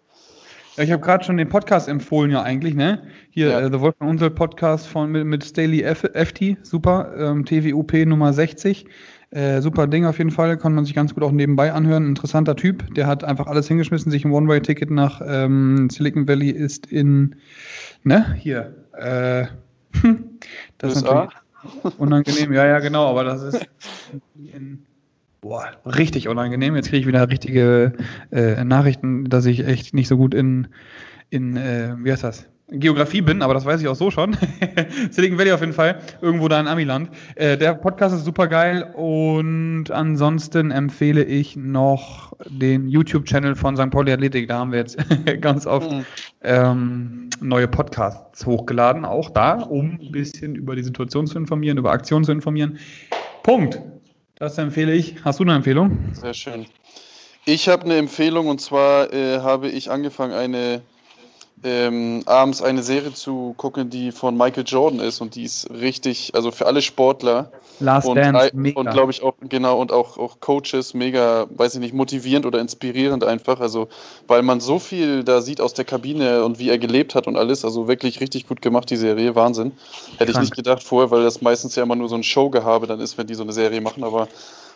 Ja, 0.78 0.84
ich 0.84 0.92
habe 0.92 1.02
gerade 1.02 1.24
schon 1.24 1.36
den 1.36 1.48
Podcast 1.48 1.88
empfohlen, 1.88 2.30
ja 2.30 2.42
eigentlich, 2.42 2.76
ne? 2.76 3.02
Hier, 3.30 3.48
ja. 3.48 3.60
äh, 3.62 3.64
The 3.64 3.80
Wolfgang 3.80 4.12
Unsel 4.12 4.30
Podcast 4.30 4.86
von, 4.86 5.10
mit, 5.10 5.26
mit 5.26 5.44
Staley 5.44 5.82
F 5.82 6.04
FT, 6.14 6.56
super, 6.62 7.12
ähm, 7.18 7.44
TWUP 7.44 7.94
Nummer 8.06 8.32
60. 8.32 8.86
Äh, 9.30 9.60
super 9.60 9.88
Ding 9.88 10.04
auf 10.04 10.18
jeden 10.18 10.30
Fall, 10.30 10.56
kann 10.56 10.76
man 10.76 10.84
sich 10.84 10.94
ganz 10.94 11.12
gut 11.14 11.24
auch 11.24 11.32
nebenbei 11.32 11.72
anhören. 11.72 12.06
Interessanter 12.06 12.54
Typ, 12.54 12.94
der 12.94 13.08
hat 13.08 13.24
einfach 13.24 13.48
alles 13.48 13.66
hingeschmissen, 13.66 14.12
sich 14.12 14.24
ein 14.24 14.30
One-Way-Ticket 14.30 14.88
nach 14.92 15.20
ähm, 15.26 15.90
Silicon 15.90 16.28
Valley 16.28 16.50
ist 16.50 16.86
in, 16.86 17.34
ne, 18.04 18.32
hier, 18.34 18.72
äh, 18.92 19.46
das 20.78 20.94
ist 20.94 21.02
natürlich 21.02 21.34
Unangenehm, 21.98 22.52
ja, 22.52 22.66
ja, 22.66 22.78
genau, 22.78 23.08
aber 23.08 23.24
das 23.24 23.42
ist 23.42 23.66
in, 24.54 24.86
boah, 25.40 25.70
richtig 25.84 26.28
unangenehm. 26.28 26.76
Jetzt 26.76 26.88
kriege 26.88 27.00
ich 27.00 27.06
wieder 27.06 27.28
richtige 27.28 27.92
äh, 28.30 28.64
Nachrichten, 28.64 29.24
dass 29.24 29.46
ich 29.46 29.66
echt 29.66 29.94
nicht 29.94 30.08
so 30.08 30.16
gut 30.16 30.34
in, 30.34 30.68
in 31.30 31.56
äh, 31.56 31.94
wie 31.98 32.12
heißt 32.12 32.24
das? 32.24 32.48
Geografie 32.70 33.22
bin, 33.22 33.40
aber 33.40 33.54
das 33.54 33.64
weiß 33.64 33.80
ich 33.80 33.88
auch 33.88 33.94
so 33.94 34.10
schon. 34.10 34.36
Silicon 35.10 35.38
Valley 35.38 35.52
auf 35.52 35.60
jeden 35.60 35.72
Fall, 35.72 36.00
irgendwo 36.20 36.48
da 36.48 36.60
in 36.60 36.66
Amiland. 36.66 37.08
Äh, 37.34 37.56
der 37.56 37.72
Podcast 37.72 38.14
ist 38.14 38.26
super 38.26 38.46
geil 38.46 38.82
und 38.94 39.90
ansonsten 39.90 40.70
empfehle 40.70 41.24
ich 41.24 41.56
noch 41.56 42.34
den 42.46 42.88
YouTube-Channel 42.88 43.54
von 43.54 43.74
St. 43.74 43.90
Pauli 43.90 44.12
Athletik. 44.12 44.48
Da 44.48 44.58
haben 44.58 44.72
wir 44.72 44.80
jetzt 44.80 44.98
ganz 45.40 45.66
oft 45.66 45.90
mhm. 45.90 46.04
ähm, 46.42 47.30
neue 47.40 47.68
Podcasts 47.68 48.44
hochgeladen, 48.44 49.06
auch 49.06 49.30
da, 49.30 49.62
um 49.62 49.98
ein 49.98 50.12
bisschen 50.12 50.54
über 50.54 50.76
die 50.76 50.82
Situation 50.82 51.26
zu 51.26 51.38
informieren, 51.38 51.78
über 51.78 51.92
Aktionen 51.92 52.24
zu 52.24 52.32
informieren. 52.32 52.76
Punkt. 53.44 53.80
Das 54.38 54.56
empfehle 54.56 54.94
ich. 54.94 55.16
Hast 55.24 55.40
du 55.40 55.44
eine 55.44 55.56
Empfehlung? 55.56 55.98
Sehr 56.12 56.32
schön. 56.32 56.66
Ich 57.44 57.68
habe 57.68 57.84
eine 57.84 57.96
Empfehlung 57.96 58.46
und 58.46 58.60
zwar 58.60 59.12
äh, 59.12 59.40
habe 59.40 59.68
ich 59.68 59.90
angefangen, 59.90 60.32
eine 60.32 60.82
ähm, 61.64 62.22
abends 62.26 62.62
eine 62.62 62.82
Serie 62.82 63.12
zu 63.12 63.54
gucken, 63.56 63.90
die 63.90 64.12
von 64.12 64.36
Michael 64.36 64.64
Jordan 64.66 65.00
ist 65.00 65.20
und 65.20 65.34
die 65.34 65.44
ist 65.44 65.70
richtig, 65.70 66.32
also 66.34 66.50
für 66.50 66.66
alle 66.66 66.82
Sportler. 66.82 67.50
Last 67.80 68.08
und, 68.08 68.16
Dance, 68.16 68.50
mega. 68.54 68.80
und 68.80 68.90
glaube 68.90 69.12
ich 69.12 69.22
auch 69.22 69.34
genau 69.40 69.80
und 69.80 69.92
auch, 69.92 70.18
auch 70.18 70.40
Coaches 70.40 70.94
mega, 70.94 71.46
weiß 71.50 71.74
ich 71.74 71.80
nicht, 71.80 71.94
motivierend 71.94 72.46
oder 72.46 72.60
inspirierend 72.60 73.24
einfach, 73.24 73.60
also 73.60 73.88
weil 74.26 74.42
man 74.42 74.60
so 74.60 74.78
viel 74.78 75.24
da 75.24 75.40
sieht 75.40 75.60
aus 75.60 75.74
der 75.74 75.84
Kabine 75.84 76.44
und 76.44 76.58
wie 76.58 76.70
er 76.70 76.78
gelebt 76.78 77.14
hat 77.14 77.26
und 77.26 77.36
alles, 77.36 77.64
also 77.64 77.88
wirklich 77.88 78.20
richtig 78.20 78.48
gut 78.48 78.62
gemacht 78.62 78.90
die 78.90 78.96
Serie, 78.96 79.34
Wahnsinn. 79.34 79.72
Hätte 80.18 80.32
ich 80.32 80.38
nicht 80.38 80.56
gedacht 80.56 80.82
vorher, 80.82 81.10
weil 81.10 81.22
das 81.22 81.40
meistens 81.42 81.76
ja 81.76 81.82
immer 81.82 81.96
nur 81.96 82.08
so 82.08 82.16
ein 82.16 82.24
Showgehabe 82.24 82.86
dann 82.86 83.00
ist, 83.00 83.18
wenn 83.18 83.26
die 83.26 83.34
so 83.34 83.42
eine 83.42 83.52
Serie 83.52 83.80
machen, 83.80 84.04
aber 84.04 84.28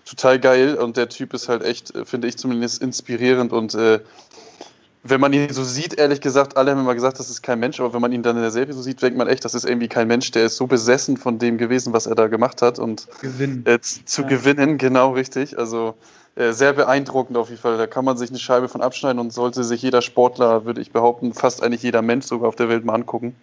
total 0.04 0.38
geil. 0.38 0.76
Und 0.76 0.96
der 0.96 1.08
Typ 1.08 1.34
ist 1.34 1.48
halt 1.48 1.62
echt, 1.62 1.92
finde 2.04 2.28
ich 2.28 2.36
zumindest 2.36 2.82
inspirierend 2.82 3.52
und 3.52 3.74
äh, 3.74 4.00
wenn 5.04 5.20
man 5.20 5.32
ihn 5.32 5.52
so 5.52 5.64
sieht, 5.64 5.94
ehrlich 5.94 6.20
gesagt, 6.20 6.56
alle 6.56 6.70
haben 6.70 6.80
immer 6.80 6.94
gesagt, 6.94 7.18
das 7.18 7.28
ist 7.28 7.42
kein 7.42 7.58
Mensch, 7.58 7.80
aber 7.80 7.92
wenn 7.92 8.00
man 8.00 8.12
ihn 8.12 8.22
dann 8.22 8.36
in 8.36 8.42
der 8.42 8.50
Serie 8.52 8.72
so 8.72 8.82
sieht, 8.82 9.02
denkt 9.02 9.18
man 9.18 9.26
echt, 9.28 9.44
das 9.44 9.54
ist 9.54 9.64
irgendwie 9.64 9.88
kein 9.88 10.06
Mensch, 10.06 10.30
der 10.30 10.44
ist 10.44 10.56
so 10.56 10.66
besessen 10.66 11.16
von 11.16 11.38
dem 11.38 11.58
gewesen, 11.58 11.92
was 11.92 12.06
er 12.06 12.14
da 12.14 12.28
gemacht 12.28 12.62
hat 12.62 12.78
und 12.78 13.08
Gewinnen. 13.20 13.64
äh, 13.66 13.80
zu 13.80 14.22
Ja. 14.22 14.28
gewinnen, 14.28 14.78
genau 14.78 15.10
richtig. 15.12 15.58
Also 15.58 15.94
äh, 16.36 16.52
sehr 16.52 16.72
beeindruckend 16.72 17.36
auf 17.36 17.48
jeden 17.50 17.60
Fall. 17.60 17.76
Da 17.78 17.86
kann 17.86 18.04
man 18.04 18.16
sich 18.16 18.30
eine 18.30 18.38
Scheibe 18.38 18.68
von 18.68 18.80
abschneiden 18.80 19.18
und 19.18 19.32
sollte 19.32 19.64
sich 19.64 19.82
jeder 19.82 20.02
Sportler, 20.02 20.64
würde 20.64 20.80
ich 20.80 20.92
behaupten, 20.92 21.34
fast 21.34 21.62
eigentlich 21.62 21.82
jeder 21.82 22.02
Mensch 22.02 22.26
sogar 22.26 22.48
auf 22.48 22.56
der 22.56 22.68
Welt 22.68 22.84
mal 22.84 22.94
angucken. 22.94 23.34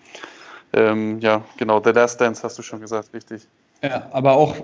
Ähm, 0.71 1.19
ja, 1.19 1.43
genau, 1.57 1.81
The 1.83 1.91
Last 1.91 2.21
Dance 2.21 2.41
hast 2.43 2.57
du 2.57 2.61
schon 2.61 2.79
gesagt, 2.79 3.13
richtig. 3.13 3.47
Ja, 3.81 4.07
aber 4.11 4.33
auch 4.33 4.55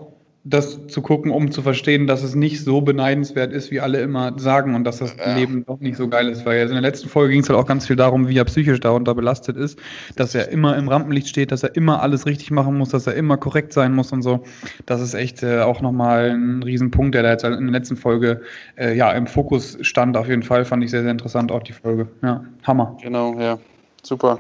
das 0.48 0.86
zu 0.88 1.02
gucken, 1.02 1.32
um 1.32 1.50
zu 1.50 1.64
verstehen, 1.64 2.06
dass 2.06 2.22
es 2.22 2.36
nicht 2.36 2.64
so 2.64 2.80
beneidenswert 2.82 3.52
ist, 3.52 3.72
wie 3.72 3.80
alle 3.80 4.00
immer 4.00 4.38
sagen 4.38 4.76
und 4.76 4.84
dass 4.84 5.00
das 5.00 5.16
Ja. 5.18 5.36
Leben 5.36 5.66
doch 5.66 5.80
nicht 5.80 5.98
so 5.98 6.08
geil 6.08 6.30
ist. 6.30 6.46
Weil 6.46 6.68
in 6.68 6.74
der 6.74 6.82
letzten 6.82 7.10
Folge 7.10 7.34
ging 7.34 7.42
es 7.42 7.50
halt 7.50 7.58
auch 7.58 7.66
ganz 7.66 7.88
viel 7.88 7.96
darum, 7.96 8.28
wie 8.28 8.38
er 8.38 8.46
psychisch 8.46 8.80
darunter 8.80 9.16
belastet 9.16 9.58
ist, 9.58 9.80
dass 10.16 10.36
er 10.36 10.50
immer 10.50 10.78
im 10.78 10.88
Rampenlicht 10.88 11.28
steht, 11.28 11.52
dass 11.52 11.64
er 11.64 11.76
immer 11.76 12.04
alles 12.04 12.28
richtig 12.28 12.52
machen 12.52 12.78
muss, 12.78 12.90
dass 12.90 13.08
er 13.08 13.16
immer 13.16 13.38
korrekt 13.38 13.74
sein 13.74 13.94
muss 13.96 14.12
und 14.12 14.22
so. 14.22 14.44
Das 14.86 15.02
ist 15.02 15.16
echt 15.16 15.42
äh, 15.42 15.62
auch 15.62 15.82
nochmal 15.82 16.30
ein 16.30 16.62
Riesenpunkt, 16.62 17.16
der 17.16 17.24
da 17.24 17.32
jetzt 17.32 17.44
in 17.44 17.52
der 17.52 17.72
letzten 17.72 17.98
Folge 17.98 18.42
äh, 18.76 18.96
ja 18.96 19.12
im 19.14 19.26
Fokus 19.26 19.80
stand. 19.82 20.16
Auf 20.16 20.28
jeden 20.28 20.44
Fall 20.44 20.64
fand 20.64 20.84
ich 20.84 20.92
sehr, 20.92 21.02
sehr 21.02 21.12
interessant 21.12 21.52
auch 21.52 21.64
die 21.64 21.74
Folge. 21.74 22.08
Ja, 22.22 22.46
Hammer. 22.62 22.96
Genau, 23.02 23.40
ja. 23.40 23.58
Super. 24.04 24.38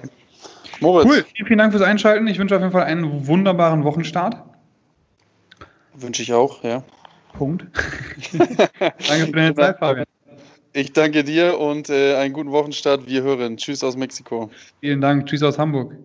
Moritz, 0.81 1.07
Cool. 1.07 1.25
Vielen, 1.33 1.47
vielen 1.47 1.57
Dank 1.57 1.73
fürs 1.73 1.83
Einschalten. 1.83 2.27
Ich 2.27 2.37
wünsche 2.37 2.55
auf 2.55 2.61
jeden 2.61 2.73
Fall 2.73 2.83
einen 2.83 3.25
wunderbaren 3.25 3.83
Wochenstart. 3.83 4.37
Wünsche 5.97 6.21
ich 6.21 6.33
auch, 6.33 6.63
ja. 6.63 6.83
Punkt. 7.33 7.65
Danke 8.79 9.25
für 9.25 9.31
deine 9.31 9.55
Zeit, 9.55 9.79
Fabian. 9.79 10.05
Ich 10.73 10.91
danke 10.91 11.23
dir 11.23 11.57
und 11.57 11.89
äh, 11.89 12.15
einen 12.15 12.33
guten 12.33 12.51
Wochenstart. 12.51 13.07
Wir 13.07 13.23
hören. 13.23 13.55
Tschüss 13.55 13.81
aus 13.81 13.95
Mexiko. 13.95 14.49
Vielen 14.81 14.99
Dank. 14.99 15.25
Tschüss 15.25 15.41
aus 15.41 15.57
Hamburg. 15.57 15.95